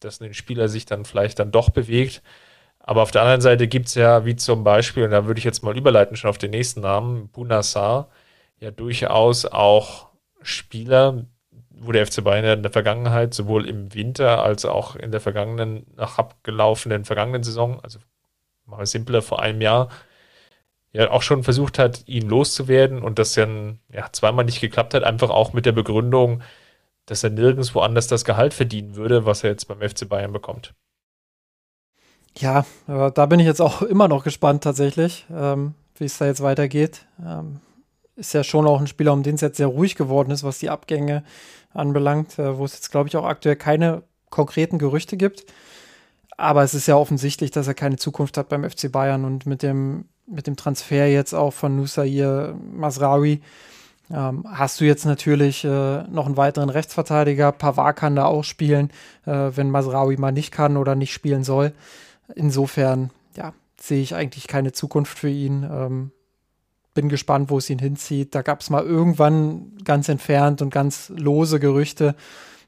[0.01, 2.23] dass ein Spieler sich dann vielleicht dann doch bewegt.
[2.79, 5.45] Aber auf der anderen Seite gibt es ja, wie zum Beispiel, und da würde ich
[5.45, 8.11] jetzt mal überleiten schon auf den nächsten Namen, Bunassar,
[8.61, 10.09] ja durchaus auch
[10.43, 11.25] Spieler,
[11.81, 15.87] wo der FC Bayern in der Vergangenheit sowohl im Winter als auch in der vergangenen,
[15.97, 17.99] nach abgelaufenen vergangenen Saison, also
[18.67, 19.89] mal simpler, vor einem Jahr
[20.93, 25.03] ja auch schon versucht hat, ihn loszuwerden und das dann ja, zweimal nicht geklappt hat,
[25.03, 26.43] einfach auch mit der Begründung,
[27.07, 30.73] dass er nirgendwo anders das Gehalt verdienen würde, was er jetzt beim FC Bayern bekommt.
[32.37, 36.43] Ja, da bin ich jetzt auch immer noch gespannt tatsächlich, ähm, wie es da jetzt
[36.43, 37.07] weitergeht.
[37.25, 37.61] Ähm,
[38.17, 40.59] ist ja schon auch ein Spieler, um den es jetzt sehr ruhig geworden ist, was
[40.59, 41.25] die Abgänge
[41.75, 45.45] anbelangt, äh, wo es jetzt, glaube ich, auch aktuell keine konkreten Gerüchte gibt.
[46.37, 49.63] Aber es ist ja offensichtlich, dass er keine Zukunft hat beim FC Bayern und mit
[49.63, 53.41] dem, mit dem Transfer jetzt auch von Nusair Masraoui
[54.11, 57.53] ähm, hast du jetzt natürlich äh, noch einen weiteren Rechtsverteidiger.
[57.53, 58.91] Pavard kann da auch spielen,
[59.25, 61.73] äh, wenn Masraoui mal nicht kann oder nicht spielen soll.
[62.35, 65.63] Insofern, ja, sehe ich eigentlich keine Zukunft für ihn.
[65.63, 66.11] Ähm,
[66.95, 68.35] bin gespannt, wo es ihn hinzieht.
[68.35, 72.15] Da gab es mal irgendwann ganz entfernt und ganz lose Gerüchte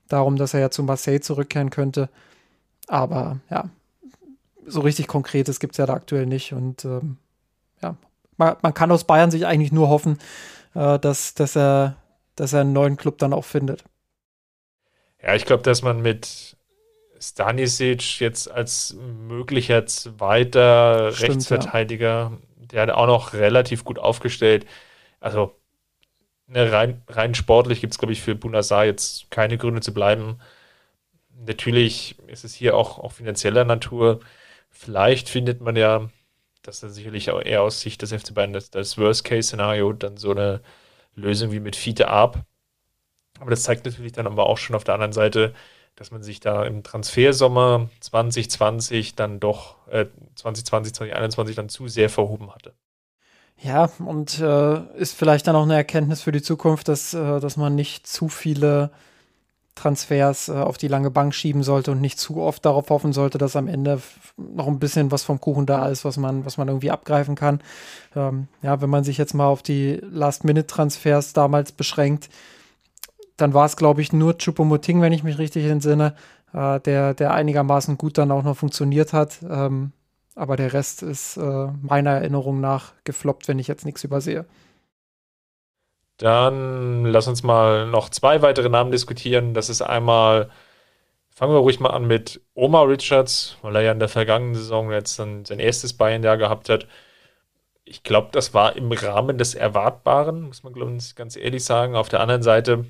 [0.08, 2.08] darum, dass er ja zu Marseille zurückkehren könnte.
[2.88, 3.70] Aber ja,
[4.66, 6.52] so richtig Konkretes gibt es ja da aktuell nicht.
[6.52, 7.16] Und ähm,
[7.82, 7.96] ja,
[8.36, 10.18] man, man, kann aus Bayern sich eigentlich nur hoffen,
[10.74, 11.96] äh, dass, dass, er,
[12.34, 13.84] dass er einen neuen Club dann auch findet.
[15.22, 16.55] Ja, ich glaube, dass man mit
[17.20, 22.66] Stanisic jetzt als möglicher zweiter Stimmt, Rechtsverteidiger, ja.
[22.66, 24.66] der hat auch noch relativ gut aufgestellt.
[25.20, 25.54] Also
[26.46, 30.38] ne, rein, rein sportlich gibt es, glaube ich, für Bunasar jetzt keine Gründe zu bleiben
[31.44, 34.20] natürlich ist es hier auch, auch finanzieller Natur.
[34.70, 36.08] Vielleicht findet man ja,
[36.62, 40.32] das ist sicherlich auch eher aus Sicht des FC Bayern das, das Worst-Case-Szenario, dann so
[40.32, 40.60] eine
[41.14, 42.44] Lösung wie mit Fiete ab.
[43.40, 45.54] Aber das zeigt natürlich dann aber auch schon auf der anderen Seite,
[45.96, 52.10] dass man sich da im Transfersommer 2020 dann doch, äh, 2020, 2021 dann zu sehr
[52.10, 52.74] verhoben hatte.
[53.58, 57.56] Ja, und äh, ist vielleicht dann auch eine Erkenntnis für die Zukunft, dass, äh, dass
[57.56, 58.90] man nicht zu viele
[59.74, 63.38] Transfers äh, auf die lange Bank schieben sollte und nicht zu oft darauf hoffen sollte,
[63.38, 64.02] dass am Ende
[64.36, 67.62] noch ein bisschen was vom Kuchen da ist, was man, was man irgendwie abgreifen kann.
[68.14, 72.28] Ähm, ja, wenn man sich jetzt mal auf die Last-Minute-Transfers damals beschränkt,
[73.36, 76.14] dann war es, glaube ich, nur Chupomoting, wenn ich mich richtig entsinne,
[76.52, 79.38] äh, der, der einigermaßen gut dann auch noch funktioniert hat.
[79.48, 79.92] Ähm,
[80.34, 84.44] aber der Rest ist äh, meiner Erinnerung nach gefloppt, wenn ich jetzt nichts übersehe.
[86.18, 89.52] Dann lass uns mal noch zwei weitere Namen diskutieren.
[89.54, 90.50] Das ist einmal,
[91.34, 94.90] fangen wir ruhig mal an mit Omar Richards, weil er ja in der vergangenen Saison
[94.92, 96.86] jetzt dann sein erstes Bayern-Jahr gehabt hat.
[97.84, 101.96] Ich glaube, das war im Rahmen des Erwartbaren, muss man ich ganz ehrlich sagen.
[101.96, 102.86] Auf der anderen Seite,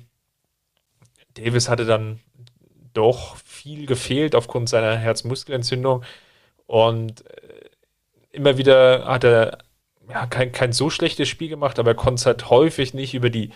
[1.37, 2.19] Davis hatte dann
[2.93, 6.03] doch viel gefehlt aufgrund seiner Herzmuskelentzündung.
[6.65, 7.69] Und äh,
[8.31, 9.59] immer wieder hat er
[10.09, 13.51] ja, kein, kein so schlechtes Spiel gemacht, aber er konnte halt häufig nicht über die,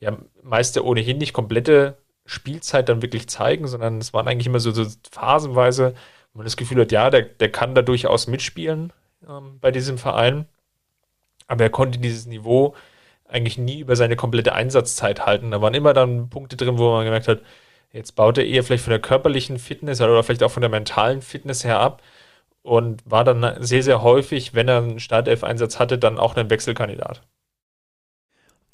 [0.00, 4.70] ja, meist ohnehin nicht komplette Spielzeit dann wirklich zeigen, sondern es waren eigentlich immer so,
[4.72, 5.94] so phasenweise,
[6.32, 8.92] wo man das Gefühl hat, ja, der, der kann da durchaus mitspielen
[9.28, 10.46] ähm, bei diesem Verein.
[11.46, 12.74] Aber er konnte dieses Niveau
[13.32, 15.50] eigentlich nie über seine komplette Einsatzzeit halten.
[15.50, 17.40] Da waren immer dann Punkte drin, wo man gemerkt hat,
[17.92, 21.22] jetzt baut er eher vielleicht von der körperlichen Fitness oder vielleicht auch von der mentalen
[21.22, 22.02] Fitness her ab
[22.62, 27.22] und war dann sehr, sehr häufig, wenn er einen Startelf-Einsatz hatte, dann auch ein Wechselkandidat.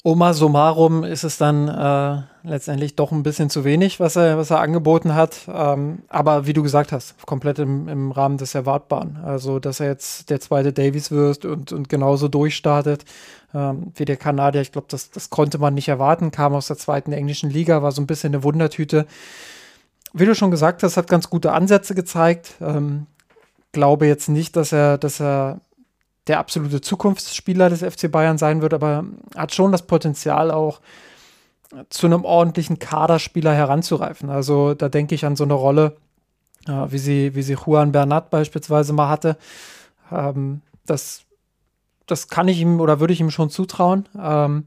[0.01, 4.49] Oma summarum ist es dann äh, letztendlich doch ein bisschen zu wenig, was er, was
[4.49, 5.41] er angeboten hat.
[5.53, 9.17] Ähm, aber wie du gesagt hast, komplett im, im Rahmen des Erwartbaren.
[9.25, 13.03] Also, dass er jetzt der zweite Davies wird und, und genauso durchstartet
[13.53, 14.61] ähm, wie der Kanadier.
[14.61, 16.31] Ich glaube, das, das konnte man nicht erwarten.
[16.31, 19.05] Kam aus der zweiten englischen Liga, war so ein bisschen eine Wundertüte.
[20.13, 22.53] Wie du schon gesagt hast, hat ganz gute Ansätze gezeigt.
[22.61, 23.05] Ähm,
[23.73, 25.59] glaube jetzt nicht, dass er, dass er
[26.29, 29.03] der absolute Zukunftsspieler des FC Bayern sein wird, aber
[29.35, 30.79] hat schon das Potenzial auch
[31.89, 34.29] zu einem ordentlichen Kaderspieler heranzureifen.
[34.29, 35.97] Also da denke ich an so eine Rolle,
[36.67, 39.37] äh, wie, sie, wie sie Juan Bernat beispielsweise mal hatte.
[40.11, 41.23] Ähm, das,
[42.05, 44.07] das kann ich ihm oder würde ich ihm schon zutrauen.
[44.19, 44.65] Ähm,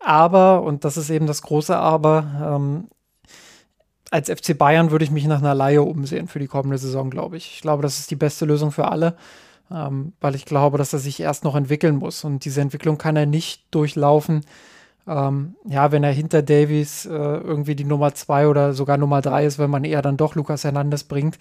[0.00, 2.88] aber, und das ist eben das große Aber, ähm,
[4.10, 7.38] als FC Bayern würde ich mich nach einer Laie umsehen für die kommende Saison, glaube
[7.38, 7.54] ich.
[7.54, 9.16] Ich glaube, das ist die beste Lösung für alle,
[9.72, 12.24] ähm, weil ich glaube, dass er sich erst noch entwickeln muss.
[12.24, 14.42] Und diese Entwicklung kann er nicht durchlaufen,
[15.06, 19.44] ähm, ja, wenn er hinter Davies äh, irgendwie die Nummer zwei oder sogar Nummer drei
[19.46, 21.38] ist, wenn man eher dann doch Lukas Hernandez bringt.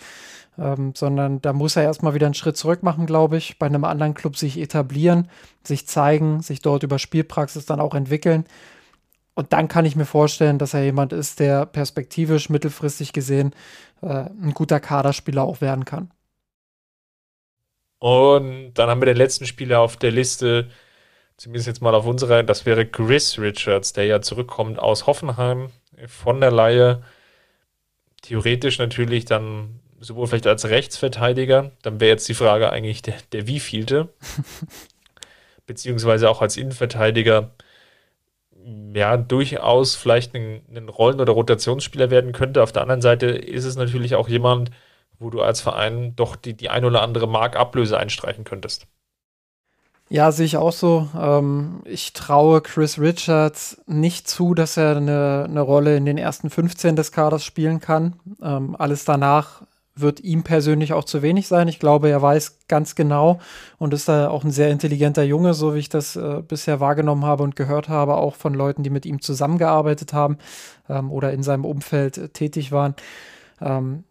[0.58, 3.86] Ähm, sondern da muss er erstmal wieder einen Schritt zurück machen, glaube ich, bei einem
[3.86, 5.30] anderen Club sich etablieren,
[5.64, 8.46] sich zeigen, sich dort über Spielpraxis dann auch entwickeln.
[9.34, 13.54] Und dann kann ich mir vorstellen, dass er jemand ist, der perspektivisch mittelfristig gesehen
[14.02, 16.12] äh, ein guter Kaderspieler auch werden kann.
[18.02, 20.72] Und dann haben wir den letzten Spieler auf der Liste,
[21.38, 25.70] zumindest jetzt mal auf unserer, das wäre Chris Richards, der ja zurückkommt aus Hoffenheim
[26.08, 27.04] von der Laie.
[28.24, 33.46] Theoretisch natürlich dann sowohl vielleicht als Rechtsverteidiger, dann wäre jetzt die Frage eigentlich der, der
[33.46, 34.10] wievielte,
[35.68, 37.52] beziehungsweise auch als Innenverteidiger
[38.96, 42.64] ja, durchaus vielleicht ein, ein Rollen- oder Rotationsspieler werden könnte.
[42.64, 44.72] Auf der anderen Seite ist es natürlich auch jemand,
[45.22, 48.88] wo du als Verein doch die, die ein oder andere Mark Ablöse einstreichen könntest.
[50.10, 51.08] Ja, sehe ich auch so.
[51.18, 56.50] Ähm, ich traue Chris Richards nicht zu, dass er eine, eine Rolle in den ersten
[56.50, 58.20] 15 des Kaders spielen kann.
[58.42, 59.62] Ähm, alles danach
[59.96, 61.70] wird ihm persönlich auch zu wenig sein.
[61.70, 63.40] Ich glaube, er weiß ganz genau
[63.78, 67.24] und ist da auch ein sehr intelligenter Junge, so wie ich das äh, bisher wahrgenommen
[67.24, 70.38] habe und gehört habe, auch von Leuten, die mit ihm zusammengearbeitet haben
[70.90, 72.96] ähm, oder in seinem Umfeld äh, tätig waren.
[73.62, 74.04] Ähm,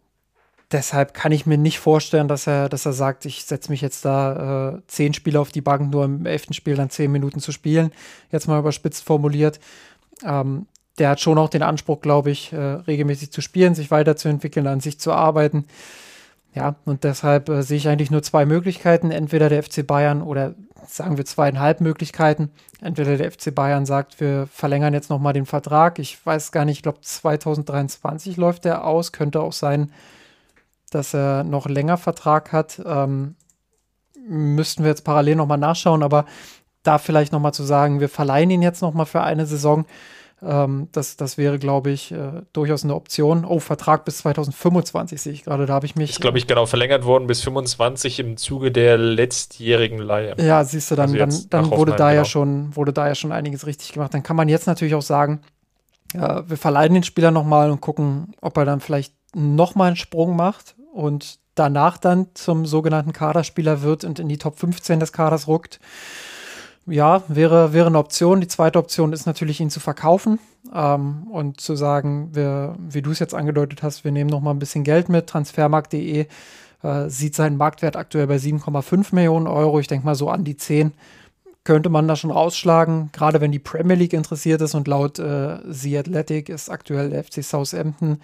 [0.71, 4.05] deshalb kann ich mir nicht vorstellen, dass er, dass er sagt, ich setze mich jetzt
[4.05, 7.51] da äh, zehn Spiele auf die Bank, nur im elften Spiel dann zehn Minuten zu
[7.51, 7.91] spielen.
[8.31, 9.59] Jetzt mal überspitzt formuliert.
[10.23, 10.67] Ähm,
[10.97, 14.81] der hat schon auch den Anspruch, glaube ich, äh, regelmäßig zu spielen, sich weiterzuentwickeln, an
[14.81, 15.65] sich zu arbeiten.
[16.53, 19.11] Ja, und deshalb äh, sehe ich eigentlich nur zwei Möglichkeiten.
[19.11, 20.53] Entweder der FC Bayern oder
[20.87, 22.51] sagen wir zweieinhalb Möglichkeiten.
[22.81, 25.97] Entweder der FC Bayern sagt, wir verlängern jetzt nochmal den Vertrag.
[25.99, 29.11] Ich weiß gar nicht, ich glaube 2023 läuft der aus.
[29.13, 29.91] Könnte auch sein,
[30.91, 32.81] dass er noch länger Vertrag hat.
[32.85, 33.35] Ähm,
[34.27, 36.25] müssten wir jetzt parallel nochmal nachschauen, aber
[36.83, 39.85] da vielleicht nochmal zu sagen, wir verleihen ihn jetzt nochmal für eine Saison
[40.43, 43.45] ähm, das, das wäre, glaube ich, äh, durchaus eine Option.
[43.45, 45.67] Oh, Vertrag bis 2025 sehe ich gerade.
[45.67, 46.11] Da habe ich mich.
[46.11, 50.35] Ist, glaube ich, genau verlängert worden bis 25 im Zuge der letztjährigen Leihe.
[50.39, 52.21] Ja, siehst du, dann, also dann, dann wurde, da genau.
[52.21, 54.13] ja schon, wurde da ja schon einiges richtig gemacht.
[54.13, 55.41] Dann kann man jetzt natürlich auch sagen,
[56.13, 60.35] ja, wir verleihen den Spieler nochmal und gucken, ob er dann vielleicht nochmal einen Sprung
[60.35, 65.47] macht und danach dann zum sogenannten Kaderspieler wird und in die Top 15 des Kaders
[65.47, 65.79] ruckt.
[66.87, 68.41] Ja, wäre, wäre eine Option.
[68.41, 70.39] Die zweite Option ist natürlich, ihn zu verkaufen
[70.73, 74.51] ähm, und zu sagen, wir, wie du es jetzt angedeutet hast, wir nehmen noch mal
[74.51, 75.27] ein bisschen Geld mit.
[75.27, 76.25] Transfermarkt.de
[76.83, 79.79] äh, sieht seinen Marktwert aktuell bei 7,5 Millionen Euro.
[79.79, 80.93] Ich denke mal so an die 10
[81.63, 85.59] könnte man da schon rausschlagen, gerade wenn die Premier League interessiert ist und laut äh,
[85.67, 88.19] The Athletic ist aktuell der FC Southampton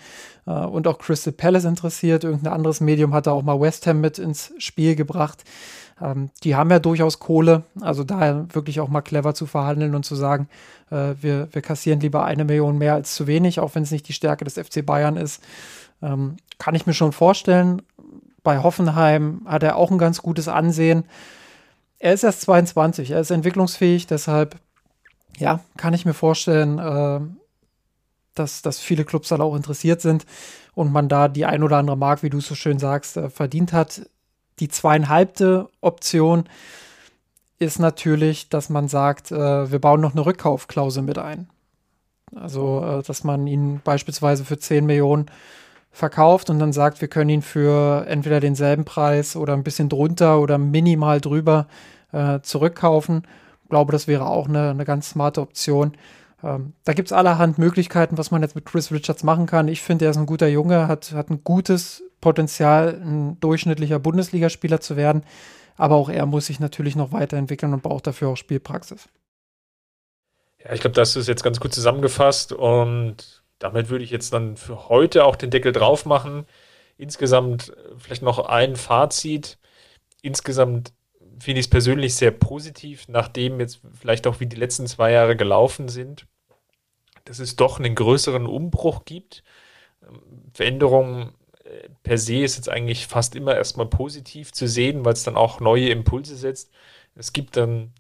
[0.48, 2.24] äh, und auch Crystal Palace interessiert.
[2.24, 5.44] Irgendein anderes Medium hat da auch mal West Ham mit ins Spiel gebracht.
[6.02, 10.04] Ähm, die haben ja durchaus Kohle, also daher wirklich auch mal clever zu verhandeln und
[10.04, 10.50] zu sagen,
[10.90, 14.08] äh, wir, wir kassieren lieber eine Million mehr als zu wenig, auch wenn es nicht
[14.08, 15.44] die Stärke des FC Bayern ist.
[16.02, 17.84] Ähm, kann ich mir schon vorstellen.
[18.42, 21.04] Bei Hoffenheim hat er auch ein ganz gutes Ansehen
[22.00, 24.60] er ist erst 22, er ist entwicklungsfähig, deshalb
[25.38, 27.20] ja, kann ich mir vorstellen, äh,
[28.34, 30.26] dass, dass viele Clubs dann auch interessiert sind
[30.74, 33.74] und man da die ein oder andere Mark, wie du so schön sagst, äh, verdient
[33.74, 34.10] hat.
[34.60, 36.46] Die zweieinhalbte Option
[37.60, 41.50] ist natürlich, dass man sagt, äh, wir bauen noch eine Rückkaufklausel mit ein.
[42.36, 45.28] Also, äh, dass man ihn beispielsweise für 10 Millionen
[45.98, 50.40] verkauft und dann sagt, wir können ihn für entweder denselben Preis oder ein bisschen drunter
[50.40, 51.68] oder minimal drüber
[52.12, 53.24] äh, zurückkaufen.
[53.64, 55.98] Ich glaube, das wäre auch eine, eine ganz smarte Option.
[56.44, 59.68] Ähm, da gibt es allerhand Möglichkeiten, was man jetzt mit Chris Richards machen kann.
[59.68, 64.80] Ich finde, er ist ein guter Junge, hat, hat ein gutes Potenzial, ein durchschnittlicher Bundesligaspieler
[64.80, 65.24] zu werden.
[65.78, 69.10] Aber auch er muss sich natürlich noch weiterentwickeln und braucht dafür auch Spielpraxis.
[70.64, 74.58] Ja, ich glaube, das ist jetzt ganz gut zusammengefasst und damit würde ich jetzt dann
[74.58, 76.46] für heute auch den Deckel drauf machen.
[76.98, 79.58] Insgesamt äh, vielleicht noch ein Fazit.
[80.22, 80.94] Insgesamt
[81.40, 85.36] finde ich es persönlich sehr positiv, nachdem jetzt vielleicht auch wie die letzten zwei Jahre
[85.36, 86.26] gelaufen sind,
[87.26, 89.44] dass es doch einen größeren Umbruch gibt.
[90.04, 90.22] Ähm,
[90.54, 91.34] Veränderungen
[91.64, 95.38] äh, per se ist jetzt eigentlich fast immer erstmal positiv zu sehen, weil es dann
[95.38, 96.72] auch neue Impulse setzt.
[97.16, 97.94] Es gibt dann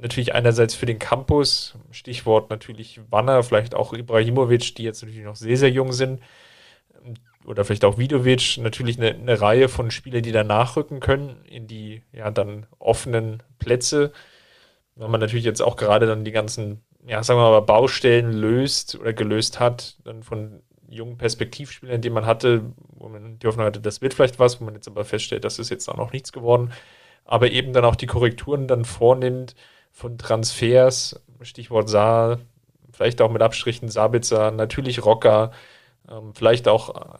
[0.00, 5.36] natürlich einerseits für den Campus, Stichwort natürlich Wanner, vielleicht auch Ibrahimovic, die jetzt natürlich noch
[5.36, 6.20] sehr, sehr jung sind,
[7.46, 11.66] oder vielleicht auch Vidovic, natürlich eine, eine Reihe von Spielern, die da nachrücken können in
[11.66, 14.12] die ja dann offenen Plätze.
[14.96, 18.98] Wenn man natürlich jetzt auch gerade dann die ganzen, ja, sagen wir mal, Baustellen löst
[18.98, 22.62] oder gelöst hat, dann von jungen Perspektivspielern, die man hatte,
[22.94, 25.58] wo man die Hoffnung hatte, das wird vielleicht was, wo man jetzt aber feststellt, das
[25.58, 26.72] ist jetzt auch noch nichts geworden,
[27.24, 29.54] aber eben dann auch die Korrekturen dann vornimmt,
[29.96, 32.40] von Transfers, Stichwort Saar,
[32.92, 35.52] vielleicht auch mit Abstrichen Sabitzer, natürlich Rocker,
[36.06, 37.18] ähm, vielleicht auch äh,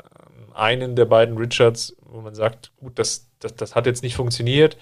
[0.55, 4.77] einen der beiden Richards, wo man sagt, gut, das, das, das hat jetzt nicht funktioniert,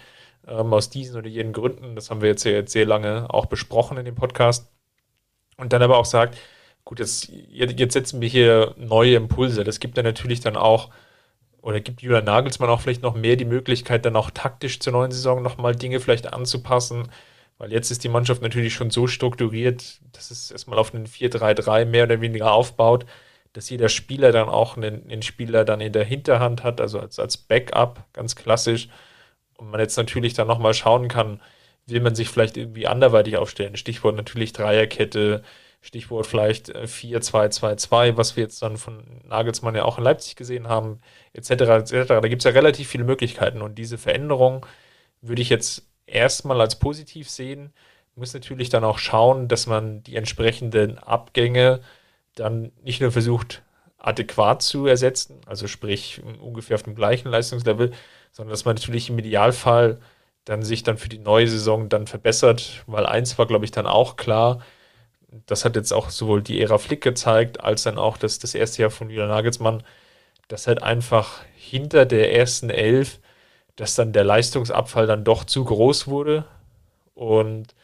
[0.49, 3.97] ähm, aus diesen oder jenen Gründen, das haben wir jetzt, jetzt sehr lange auch besprochen
[3.97, 4.72] in dem Podcast.
[5.57, 6.36] Und dann aber auch sagt,
[6.84, 9.62] gut, jetzt, jetzt setzen wir hier neue Impulse.
[9.62, 10.90] Das gibt dann natürlich dann auch,
[11.62, 15.12] oder gibt Julian Nagelsmann auch vielleicht noch mehr die Möglichkeit, dann auch taktisch zur neuen
[15.12, 17.09] Saison nochmal Dinge vielleicht anzupassen,
[17.59, 21.84] weil jetzt ist die Mannschaft natürlich schon so strukturiert, dass es erstmal auf einen 4-3-3
[21.84, 23.07] mehr oder weniger aufbaut,
[23.52, 27.18] dass jeder Spieler dann auch einen, einen, Spieler dann in der Hinterhand hat, also als,
[27.18, 28.88] als Backup, ganz klassisch.
[29.57, 31.40] Und man jetzt natürlich dann nochmal schauen kann,
[31.86, 33.76] will man sich vielleicht irgendwie anderweitig aufstellen.
[33.76, 35.42] Stichwort natürlich Dreierkette,
[35.80, 40.66] Stichwort vielleicht 4-2-2-2, äh, was wir jetzt dann von Nagelsmann ja auch in Leipzig gesehen
[40.66, 41.00] haben,
[41.34, 41.50] etc.
[41.50, 42.09] etc.
[42.09, 44.66] Da gibt es ja relativ viele Möglichkeiten und diese Veränderung
[45.20, 47.72] würde ich jetzt erstmal als positiv sehen.
[48.16, 51.80] Muss natürlich dann auch schauen, dass man die entsprechenden Abgänge
[52.34, 53.62] dann nicht nur versucht,
[53.98, 57.92] adäquat zu ersetzen, also sprich ungefähr auf dem gleichen Leistungslevel,
[58.32, 59.98] sondern dass man natürlich im Idealfall
[60.44, 63.86] dann sich dann für die neue Saison dann verbessert, weil eins war, glaube ich, dann
[63.86, 64.61] auch klar,
[65.46, 68.82] das hat jetzt auch sowohl die Ära Flick gezeigt, als dann auch das, das erste
[68.82, 69.82] Jahr von Julian Nagelsmann,
[70.48, 73.20] dass halt einfach hinter der ersten Elf
[73.77, 76.45] dass dann der Leistungsabfall dann doch zu groß wurde.
[77.14, 77.75] Und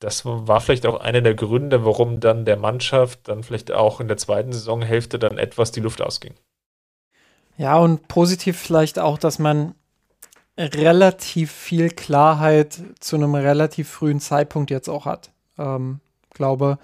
[0.00, 4.08] das war vielleicht auch einer der Gründe, warum dann der Mannschaft dann vielleicht auch in
[4.08, 6.34] der zweiten Saisonhälfte dann etwas die Luft ausging.
[7.56, 9.74] Ja, und positiv vielleicht auch, dass man
[10.56, 15.30] relativ viel Klarheit zu einem relativ frühen Zeitpunkt jetzt auch hat.
[15.56, 16.78] Ähm, glaube,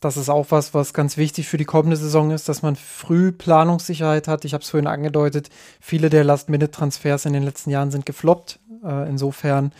[0.00, 3.32] das ist auch was, was ganz wichtig für die kommende Saison ist, dass man früh
[3.32, 4.44] Planungssicherheit hat.
[4.44, 8.58] Ich habe es vorhin angedeutet, viele der Last-Minute-Transfers in den letzten Jahren sind gefloppt.
[8.82, 9.72] Äh, insofern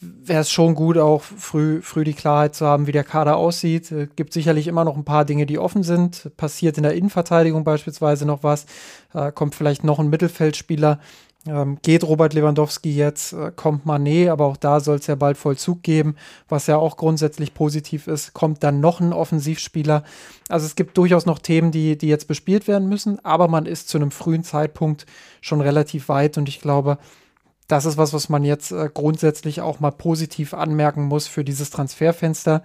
[0.00, 3.92] wäre es schon gut, auch früh, früh die Klarheit zu haben, wie der Kader aussieht.
[3.92, 6.30] Es gibt sicherlich immer noch ein paar Dinge, die offen sind.
[6.36, 8.66] Passiert in der Innenverteidigung beispielsweise noch was.
[9.14, 10.98] Äh, kommt vielleicht noch ein Mittelfeldspieler,
[11.46, 15.36] ähm, geht Robert Lewandowski jetzt, äh, kommt Manet, aber auch da soll es ja bald
[15.36, 16.16] Vollzug geben,
[16.48, 18.34] was ja auch grundsätzlich positiv ist.
[18.34, 20.02] Kommt dann noch ein Offensivspieler.
[20.48, 23.88] Also es gibt durchaus noch Themen, die, die jetzt bespielt werden müssen, aber man ist
[23.88, 25.06] zu einem frühen Zeitpunkt
[25.40, 26.98] schon relativ weit und ich glaube,
[27.68, 31.70] das ist was, was man jetzt äh, grundsätzlich auch mal positiv anmerken muss für dieses
[31.70, 32.62] Transferfenster.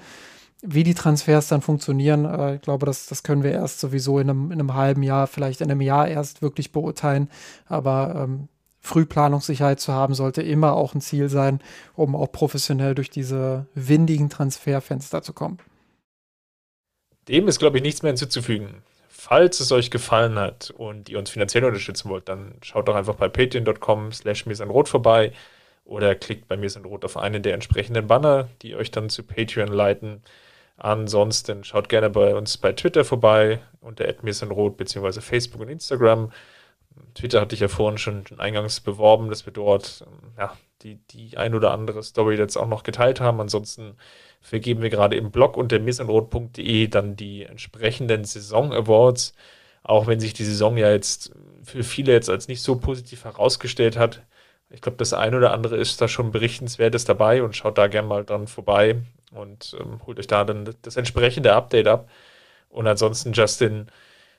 [0.64, 4.30] Wie die Transfers dann funktionieren, äh, ich glaube, das, das können wir erst sowieso in
[4.30, 7.30] einem, in einem halben Jahr, vielleicht in einem Jahr erst wirklich beurteilen.
[7.66, 8.48] Aber ähm,
[8.82, 11.60] Frühplanungssicherheit zu haben, sollte immer auch ein Ziel sein,
[11.96, 15.60] um auch professionell durch diese windigen Transferfenster zu kommen.
[17.28, 18.82] Dem ist, glaube ich, nichts mehr hinzuzufügen.
[19.08, 23.16] Falls es euch gefallen hat und ihr uns finanziell unterstützen wollt, dann schaut doch einfach
[23.16, 25.32] bei patreon.com slash rot vorbei
[25.86, 30.24] oder klickt bei rot auf einen der entsprechenden Banner, die euch dann zu Patreon leiten.
[30.78, 34.12] Ansonsten schaut gerne bei uns bei Twitter vorbei unter
[34.50, 35.22] rot bzw.
[35.22, 36.32] Facebook und Instagram.
[37.14, 40.06] Twitter hatte ich ja vorhin schon eingangs beworben, dass wir dort
[40.38, 43.42] ja, die, die ein oder andere Story jetzt auch noch geteilt haben.
[43.42, 43.96] Ansonsten
[44.42, 49.34] vergeben wir gerade im Blog unter missenrot.de dann die entsprechenden Saison Awards.
[49.84, 51.34] Auch wenn sich die Saison ja jetzt
[51.64, 54.22] für viele jetzt als nicht so positiv herausgestellt hat.
[54.70, 58.08] Ich glaube, das ein oder andere ist da schon berichtenswertes dabei und schaut da gerne
[58.08, 59.02] mal dran vorbei
[59.34, 62.10] und ähm, holt euch da dann das entsprechende Update ab.
[62.70, 63.88] Und ansonsten, Justin,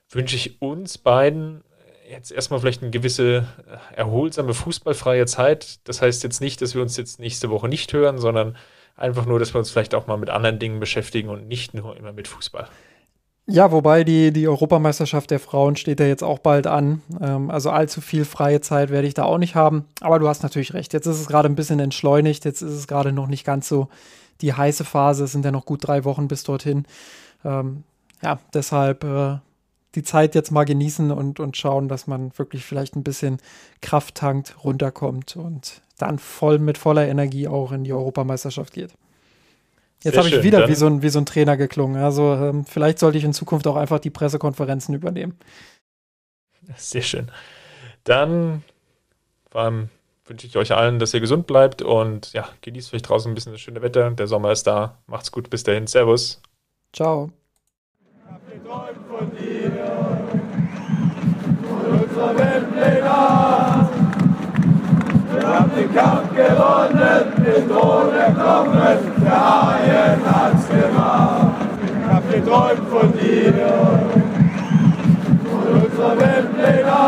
[0.08, 1.62] wünsche ich uns beiden
[2.08, 5.80] jetzt erstmal vielleicht eine gewisse äh, erholsame fußballfreie Zeit.
[5.84, 8.56] Das heißt jetzt nicht, dass wir uns jetzt nächste Woche nicht hören, sondern
[8.96, 11.96] einfach nur, dass wir uns vielleicht auch mal mit anderen Dingen beschäftigen und nicht nur
[11.96, 12.68] immer mit Fußball.
[13.46, 17.02] Ja, wobei die, die Europameisterschaft der Frauen steht ja jetzt auch bald an.
[17.20, 19.86] Ähm, also allzu viel freie Zeit werde ich da auch nicht haben.
[20.00, 20.92] Aber du hast natürlich recht.
[20.92, 22.44] Jetzt ist es gerade ein bisschen entschleunigt.
[22.44, 23.88] Jetzt ist es gerade noch nicht ganz so
[24.42, 25.24] die heiße Phase.
[25.24, 26.86] Es sind ja noch gut drei Wochen bis dorthin.
[27.44, 27.82] Ähm,
[28.22, 29.38] ja, deshalb äh,
[29.94, 33.38] die Zeit jetzt mal genießen und, und schauen, dass man wirklich vielleicht ein bisschen
[33.80, 38.92] Kraft tankt, runterkommt und dann voll mit voller Energie auch in die Europameisterschaft geht.
[40.02, 42.02] Jetzt habe ich wieder wie so, ein, wie so ein Trainer geklungen.
[42.02, 45.38] Also ähm, vielleicht sollte ich in Zukunft auch einfach die Pressekonferenzen übernehmen.
[46.76, 47.30] Sehr schön.
[48.04, 48.64] Dann
[49.54, 49.90] ähm,
[50.24, 53.52] wünsche ich euch allen, dass ihr gesund bleibt und ja, genießt vielleicht draußen ein bisschen
[53.52, 54.10] das schöne Wetter.
[54.10, 54.98] Der Sommer ist da.
[55.06, 55.50] Macht's gut.
[55.50, 55.86] Bis dahin.
[55.86, 56.40] Servus.
[56.92, 57.30] Ciao.
[62.22, 63.88] Unserer Weltpläne.
[65.32, 71.46] Wir haben den Kampf gewonnen, den Thron erklommen, der Haien hat's gemacht.
[71.82, 73.54] Ich hab geträumt von dir,
[75.50, 77.00] von unserer Weltpläne.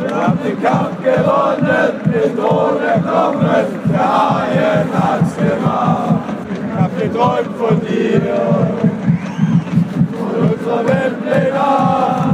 [0.00, 6.14] Wir haben den Kampf gewonnen, den Thron erklommen, der Haien hat's gemacht.
[6.52, 8.20] Ich hab geträumt von dir
[10.68, 12.27] unserer Weltpläne.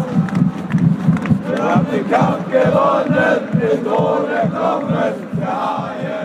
[1.65, 6.24] Wir haben den Kampf gewonnen, mit ohne Kommen der ARD.